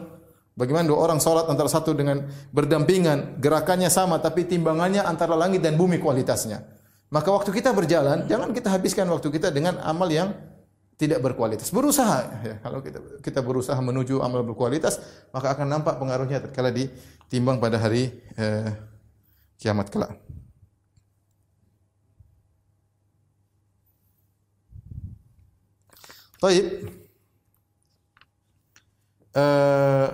[0.56, 5.76] Bagaimana dua orang salat antara satu dengan berdampingan gerakannya sama tapi timbangannya antara langit dan
[5.76, 6.64] bumi kualitasnya.
[7.10, 10.32] Maka waktu kita berjalan jangan kita habiskan waktu kita dengan amal yang
[11.00, 11.72] tidak berkualitas.
[11.72, 12.54] Berusaha ya.
[12.60, 15.00] Kalau kita kita berusaha menuju amal berkualitas,
[15.32, 18.68] maka akan nampak pengaruhnya tatkala ditimbang pada hari eh,
[19.56, 20.12] kiamat kelak.
[26.44, 26.64] Baik.
[29.32, 30.08] Eh,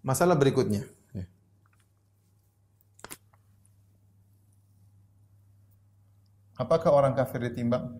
[0.00, 0.99] masalah berikutnya.
[6.60, 7.96] Apakah orang kafir ditimbang?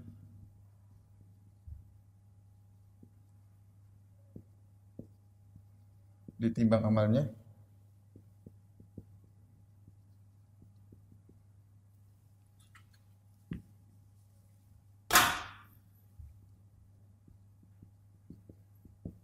[6.36, 7.24] Ditimbang amalnya?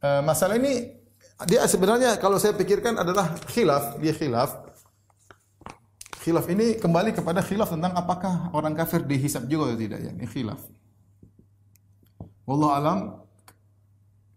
[0.01, 0.97] Uh, masalah ini
[1.45, 4.66] dia sebenarnya kalau saya pikirkan adalah khilaf, dia khilaf.
[6.27, 10.11] Khilaf ini kembali kepada khilaf tentang apakah orang kafir dihisap juga atau tidak ya.
[10.11, 10.59] Ini khilaf.
[12.43, 12.99] Wallahu alam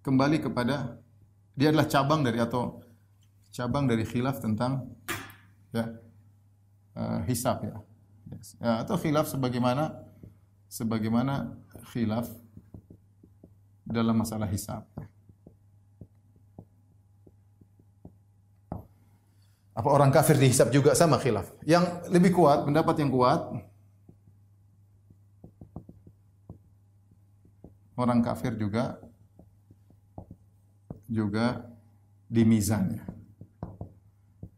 [0.06, 1.02] kembali kepada
[1.58, 2.86] dia adalah cabang dari atau
[3.50, 4.86] cabang dari khilaf tentang
[5.74, 5.98] ya
[6.94, 7.82] uh, hisab ya.
[8.38, 8.54] Yes.
[8.62, 8.86] ya.
[8.86, 9.90] Atau khilaf sebagaimana
[10.70, 11.58] sebagaimana
[11.90, 12.30] khilaf
[13.82, 14.86] dalam masalah hisab.
[14.94, 15.10] Ya.
[19.80, 21.56] Apa orang kafir dihisap juga sama khilaf?
[21.64, 23.48] Yang lebih kuat, pendapat yang kuat,
[27.96, 29.00] orang kafir juga
[31.08, 31.64] juga
[32.28, 33.08] di mizannya.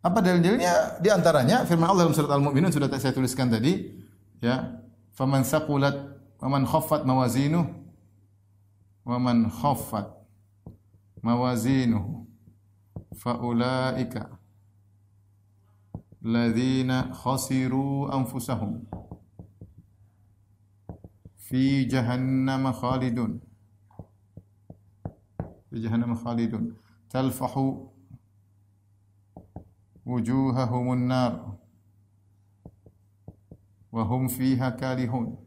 [0.01, 0.97] Apa dalil-dalilnya?
[0.97, 3.93] Di antaranya firman Allah dalam surat Al-Mu'minun sudah saya tuliskan tadi,
[4.41, 4.81] ya.
[5.13, 7.69] Faman saqulat wa man khaffat mawazinuh
[9.05, 10.09] wa man khaffat
[11.21, 12.25] mawazinuhu
[13.13, 14.40] faulaika
[16.23, 18.85] ladzina khasiru anfusahum
[21.37, 23.41] fi jahannam khalidun
[25.69, 26.75] fi jahannam khalidun
[27.09, 27.89] talfahu
[30.05, 31.57] wujuhahumun nar
[33.91, 35.37] wa hum fiha kalihun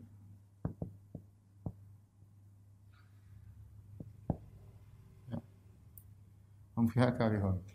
[6.77, 7.74] hum fiha kalihun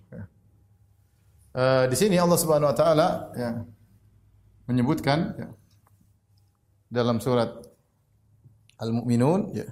[1.49, 3.65] Uh, di sini Allah Subhanahu wa taala ya
[4.69, 5.49] menyebutkan ya,
[6.93, 7.49] dalam surat
[8.77, 9.65] Al-Mu'minun ya.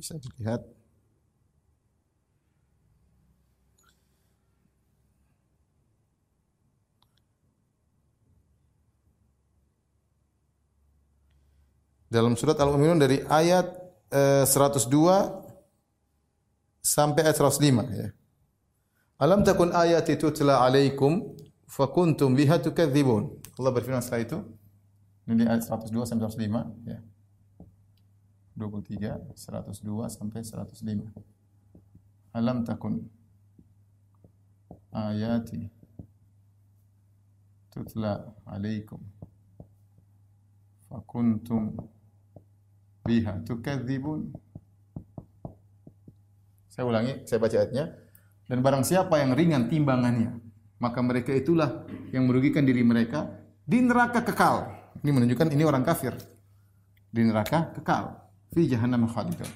[0.00, 0.64] Bisa dilihat
[12.08, 13.68] dalam surat Al-Mu'minun dari ayat
[14.16, 14.88] uh, eh, 102
[16.80, 18.08] sampai ayat 105 ya.
[19.18, 21.34] Alam takun ayati tutla alaikum
[21.66, 23.34] fakuntum biha tukadzibun.
[23.58, 24.38] Allah berfirman setelah itu
[25.26, 27.02] ini ayat 102 sampai 105 ya.
[28.54, 31.10] 23 102 sampai 105.
[32.30, 33.10] Alam takun
[34.94, 35.66] ayati
[37.74, 39.02] tutla alaikum
[40.86, 41.74] fakuntum
[43.02, 44.30] biha tukadzibun.
[46.70, 48.07] Saya ulangi, saya baca ayatnya.
[48.48, 50.40] Dan barang siapa yang ringan timbangannya,
[50.80, 51.84] maka mereka itulah
[52.16, 53.28] yang merugikan diri mereka
[53.68, 54.72] di neraka kekal.
[55.04, 56.16] Ini menunjukkan ini orang kafir.
[57.12, 58.16] Di neraka kekal.
[58.56, 59.46] Fi jahannam khalidun.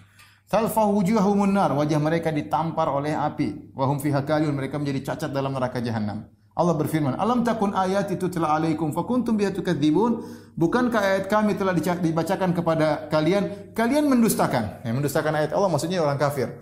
[0.52, 3.72] Talfa wujuhahumun nar, wajah mereka ditampar oleh api.
[3.72, 6.28] Wahum fiha kalun, mereka menjadi cacat dalam neraka jahanam.
[6.52, 10.20] Allah berfirman, "Alam takun ayat itu telah alaikum fakuntum biha tukadzibun?"
[10.52, 14.84] Bukankah ayat kami telah dibacakan kepada kalian, kalian mendustakan?
[14.84, 16.52] Yang mendustakan ayat Allah maksudnya orang kafir.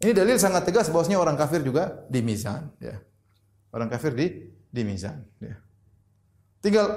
[0.00, 2.96] Ini dalil sangat tegas bahwasanya orang kafir juga di mizan, ya.
[3.68, 5.60] Orang kafir di di mizan, ya.
[6.64, 6.88] Tinggal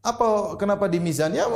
[0.00, 1.30] apa kenapa di mizan?
[1.36, 1.46] Ya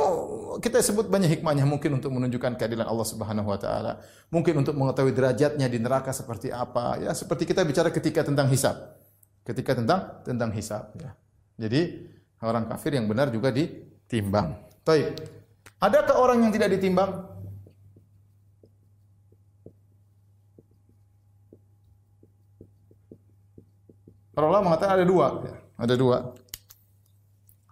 [0.61, 3.99] kita sebut banyak hikmahnya mungkin untuk menunjukkan keadilan Allah Subhanahu wa taala.
[4.31, 7.03] Mungkin untuk mengetahui derajatnya di neraka seperti apa.
[7.03, 8.95] Ya seperti kita bicara ketika tentang hisab.
[9.43, 11.11] Ketika tentang tentang hisab ya.
[11.59, 12.07] Jadi
[12.39, 14.55] orang kafir yang benar juga ditimbang.
[14.87, 15.19] Baik.
[15.81, 17.34] Adakah orang yang tidak ditimbang?
[24.35, 25.27] Para ulama mengatakan ada dua,
[25.79, 26.17] ada dua,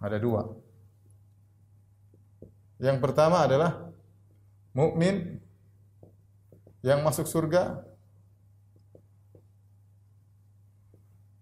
[0.00, 0.40] ada dua.
[2.80, 3.92] Yang pertama adalah
[4.72, 5.44] mukmin
[6.80, 7.84] yang masuk surga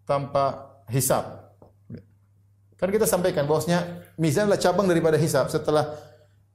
[0.02, 1.54] tanpa hisab.
[2.74, 5.46] Kan kita sampaikan bahwasanya mizan adalah cabang daripada hisab.
[5.46, 5.94] Setelah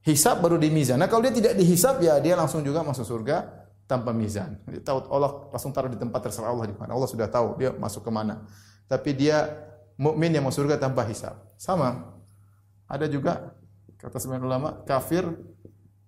[0.04, 1.00] hisab baru di mizan.
[1.00, 4.60] Nah, kalau dia tidak dihisab ya dia langsung juga masuk surga tanpa mizan.
[4.68, 6.94] Dia tahu Allah langsung taruh di tempat terserah Allah di mana.
[6.94, 8.44] Allah sudah tahu dia masuk ke mana.
[8.86, 9.48] Tapi dia
[9.96, 11.40] mukmin yang masuk surga tanpa hisab.
[11.56, 12.14] Sama.
[12.88, 13.58] Ada juga
[13.98, 15.26] Kata sebagian ulama, kafir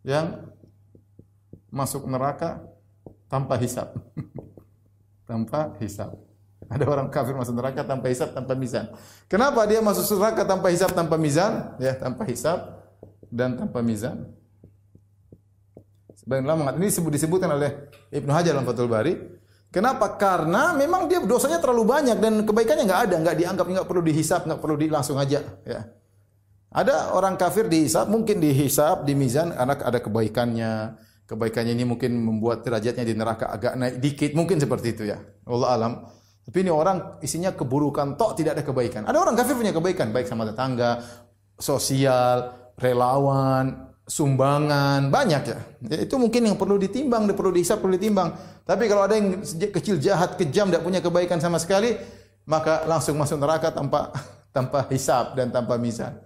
[0.06, 0.46] yang
[1.74, 2.62] masuk neraka
[3.26, 3.98] tanpa hisab.
[5.30, 6.14] tanpa hisab.
[6.70, 8.94] Ada orang kafir masuk neraka tanpa hisab, tanpa mizan.
[9.26, 11.74] Kenapa dia masuk neraka tanpa hisab, tanpa mizan?
[11.82, 12.78] Ya, tanpa hisab
[13.34, 14.38] dan tanpa mizan.
[16.30, 19.18] Sebagian ulama mengatakan ini disebut disebutkan oleh Ibnu Hajar dalam Fathul Bari.
[19.74, 20.14] Kenapa?
[20.14, 24.46] Karena memang dia dosanya terlalu banyak dan kebaikannya nggak ada, nggak dianggap, nggak perlu dihisap,
[24.46, 25.42] nggak perlu di langsung aja.
[25.66, 25.90] Ya.
[26.70, 30.72] Ada orang kafir dihisap, mungkin dihisap di mizan karena ada kebaikannya.
[31.26, 35.18] Kebaikannya ini mungkin membuat derajatnya di neraka agak naik dikit, mungkin seperti itu ya.
[35.50, 35.94] Allah alam.
[36.46, 39.02] Tapi ini orang isinya keburukan, tok tidak ada kebaikan.
[39.10, 41.02] Ada orang kafir punya kebaikan, baik sama tetangga,
[41.58, 45.60] sosial, relawan, sumbangan, banyak ya.
[45.86, 45.98] ya.
[46.02, 48.34] Itu mungkin yang perlu ditimbang, perlu dihisap, perlu ditimbang.
[48.66, 51.94] Tapi kalau ada yang kecil jahat, kejam, tidak punya kebaikan sama sekali,
[52.50, 54.10] maka langsung masuk neraka tanpa
[54.56, 56.18] tanpa hisap dan tanpa mizan.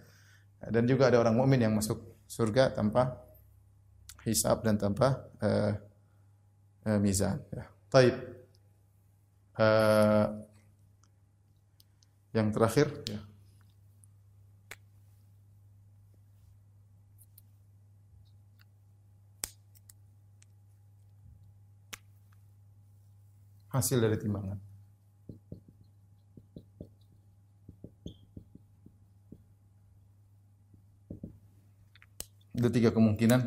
[0.63, 3.19] Dan juga ada orang mukmin yang masuk surga tanpa
[4.23, 5.75] hisab dan tanpa uh,
[6.87, 7.43] uh, mizan.
[7.51, 7.67] Ya.
[7.91, 8.15] Taib.
[9.53, 10.25] Uh,
[12.33, 13.19] yang terakhir, ya.
[23.73, 24.61] Hasil dari timbangan.
[32.53, 33.41] Ada tiga kemungkinan.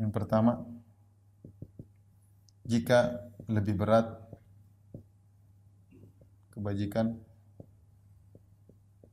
[0.00, 0.64] Yang pertama,
[2.64, 4.08] jika lebih berat
[6.56, 7.20] kebajikan,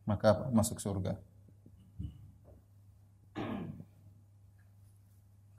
[0.08, 1.20] maka masuk surga.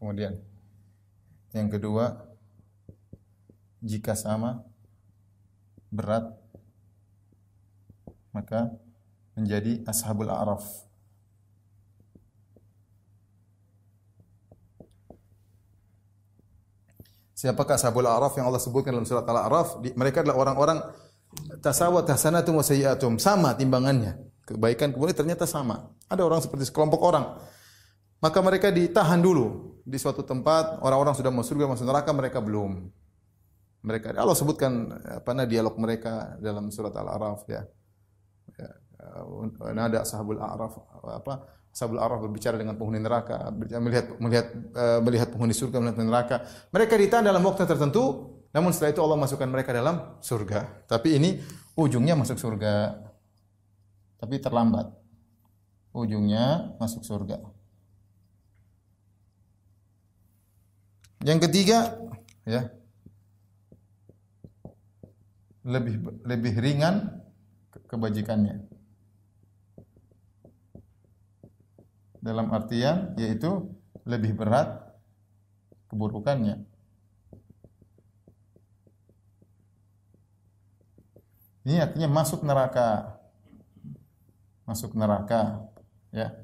[0.00, 0.40] Kemudian,
[1.52, 2.35] yang kedua,
[3.86, 4.66] jika sama
[5.94, 6.26] berat,
[8.34, 8.74] maka
[9.38, 10.86] menjadi ashabul a'raf
[17.36, 19.84] Siapakah Ashabul A'raf yang Allah sebutkan dalam surat Al-A'raf?
[19.84, 20.80] Mereka adalah orang-orang
[21.60, 24.16] tasawat hasanatum wa sayyi'atum, sama timbangannya.
[24.48, 25.92] Kebaikan kemudian ternyata sama.
[26.08, 27.36] Ada orang seperti sekelompok orang.
[28.24, 32.88] Maka mereka ditahan dulu di suatu tempat, orang-orang sudah masuk surga masuk neraka, mereka belum.
[33.86, 37.62] Mereka Allah sebutkan apa namanya dialog mereka dalam surat Al-A'raf ya.
[38.58, 38.70] ya
[39.70, 40.74] nada Ashabul A'raf
[41.06, 46.36] apa Sabul Araf berbicara dengan penghuni neraka, melihat melihat uh, melihat penghuni surga, melihat neraka.
[46.72, 50.88] Mereka ditahan dalam waktu tertentu, namun setelah itu Allah masukkan mereka dalam surga.
[50.88, 51.36] Tapi ini
[51.76, 52.96] ujungnya masuk surga.
[54.16, 54.88] Tapi terlambat.
[55.92, 57.44] Ujungnya masuk surga.
[61.28, 61.92] Yang ketiga,
[62.48, 62.72] ya.
[65.66, 67.26] Lebih lebih ringan
[67.90, 68.76] kebajikannya.
[72.26, 73.70] dalam artian yaitu
[74.02, 74.82] lebih berat
[75.86, 76.66] keburukannya.
[81.62, 83.18] Ini artinya masuk neraka.
[84.66, 85.62] Masuk neraka,
[86.10, 86.34] ya.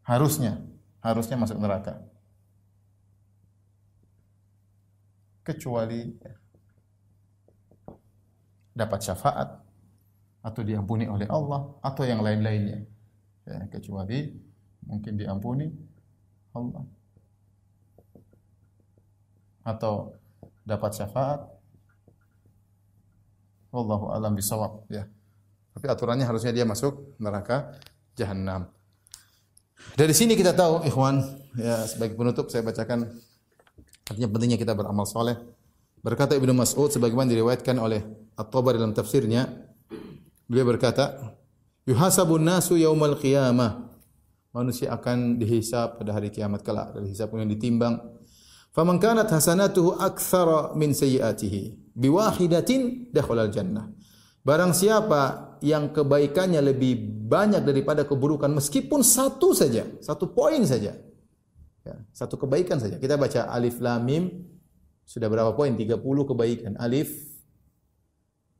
[0.00, 0.64] Harusnya,
[1.04, 2.00] harusnya masuk neraka.
[5.44, 6.16] Kecuali
[8.76, 9.48] dapat syafaat
[10.44, 12.84] atau diampuni oleh Allah atau yang lain-lainnya.
[13.48, 14.36] Ya, kecuali
[14.84, 15.72] mungkin diampuni
[16.52, 16.84] Allah.
[19.64, 20.14] Atau
[20.62, 21.40] dapat syafaat.
[23.72, 25.08] Wallahu alam bisawab ya.
[25.72, 27.72] Tapi aturannya harusnya dia masuk neraka
[28.16, 28.68] jahanam
[29.94, 31.20] dari sini kita tahu ikhwan
[31.56, 33.12] ya sebagai penutup saya bacakan.
[34.06, 35.36] Artinya pentingnya kita beramal soleh
[36.06, 37.98] Berkata Ibnu Mas'ud sebagaimana diriwayatkan oleh
[38.38, 39.50] At-Tabari dalam tafsirnya,
[40.46, 41.34] beliau berkata,
[41.82, 43.90] "Yuhasabun nasu yaumal qiyamah."
[44.54, 47.98] Manusia akan dihisab pada hari kiamat kelak, dari hisab yang ditimbang.
[48.70, 53.90] Faman kanat hasanatuhu aktsara min sayyiatihi biwahidatin dakhala jannah.
[54.46, 60.94] Barang siapa yang kebaikannya lebih banyak daripada keburukan meskipun satu saja, satu poin saja.
[61.82, 62.94] Ya, satu kebaikan saja.
[62.94, 64.55] Kita baca alif lam mim
[65.06, 65.72] sudah berapa poin?
[65.78, 66.74] 30 kebaikan.
[66.82, 67.14] Alif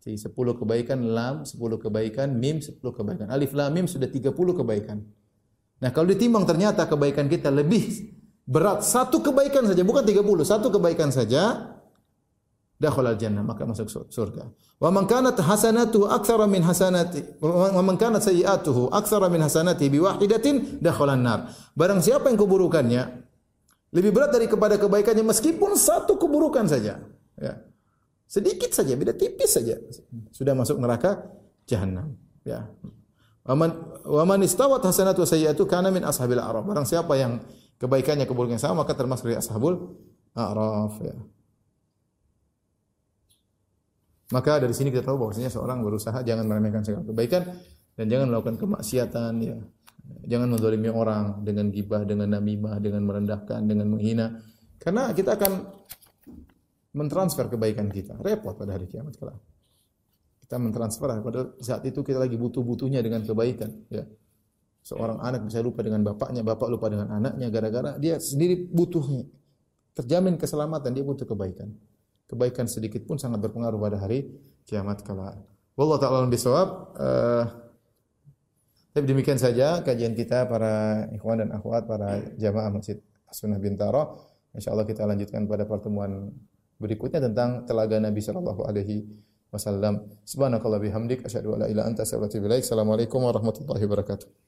[0.06, 3.26] 10 kebaikan, lam 10 kebaikan, mim 10 kebaikan.
[3.26, 5.02] Alif lam mim sudah 30 kebaikan.
[5.82, 8.14] Nah, kalau ditimbang ternyata kebaikan kita lebih
[8.46, 11.74] berat satu kebaikan saja, bukan 30, satu kebaikan saja,
[12.78, 14.46] dakhala jannah maka masuk surga.
[14.78, 19.98] Wa man kanat hasanatuhu aktsara min hasanati wa man kanat sayyi'atuhu aktsara min hasanati bi
[19.98, 21.50] wahidatin dakhala nar.
[21.72, 23.25] Barang siapa yang keburukannya
[23.94, 27.02] lebih berat dari kepada kebaikannya meskipun satu keburukan saja.
[27.38, 27.52] Ya.
[28.26, 29.78] Sedikit saja, beda tipis saja.
[30.34, 31.30] Sudah masuk neraka
[31.70, 32.18] jahanam.
[32.42, 32.66] Ya.
[33.46, 36.66] Waman waman istawat hasanatu sayyi'atu kana min ashabil a'raf.
[36.66, 37.38] Barang siapa yang
[37.78, 39.94] kebaikannya keburukannya sama maka termasuk dari ashabul
[40.34, 41.14] a'raf ya.
[44.34, 47.46] Maka dari sini kita tahu bahwasanya seorang berusaha jangan meremehkan segala kebaikan
[47.94, 49.62] dan jangan melakukan kemaksiatan ya.
[50.26, 54.42] Jangan mendolimi orang dengan gibah, dengan namimah, dengan merendahkan, dengan menghina.
[54.82, 55.52] Karena kita akan
[56.96, 58.18] mentransfer kebaikan kita.
[58.18, 59.38] Repot pada hari kiamat kelak.
[60.42, 63.70] Kita mentransfer pada saat itu kita lagi butuh-butuhnya dengan kebaikan.
[63.90, 64.06] Ya.
[64.86, 69.26] Seorang anak bisa lupa dengan bapaknya, bapak lupa dengan anaknya gara-gara dia sendiri butuhnya.
[69.98, 71.74] Terjamin keselamatan, dia butuh kebaikan.
[72.30, 74.30] Kebaikan sedikit pun sangat berpengaruh pada hari
[74.66, 75.34] kiamat kala.
[75.74, 76.68] Wallahu ta'ala bisawab.
[76.94, 77.65] Uh,
[78.96, 82.96] tapi demikian saja kajian kita para ikhwan dan akhwat, para jamaah Masjid
[83.28, 84.24] Sunnah Bintaro.
[84.56, 86.32] Insyaallah kita lanjutkan pada pertemuan
[86.80, 89.04] berikutnya tentang telaga Nabi sallallahu alaihi
[89.52, 90.00] wasallam.
[90.24, 92.56] Subhanakallah bihamdik asyhadu an la ilaha anta astaghfiruka wa.
[92.56, 94.45] Assalamualaikum warahmatullahi wabarakatuh.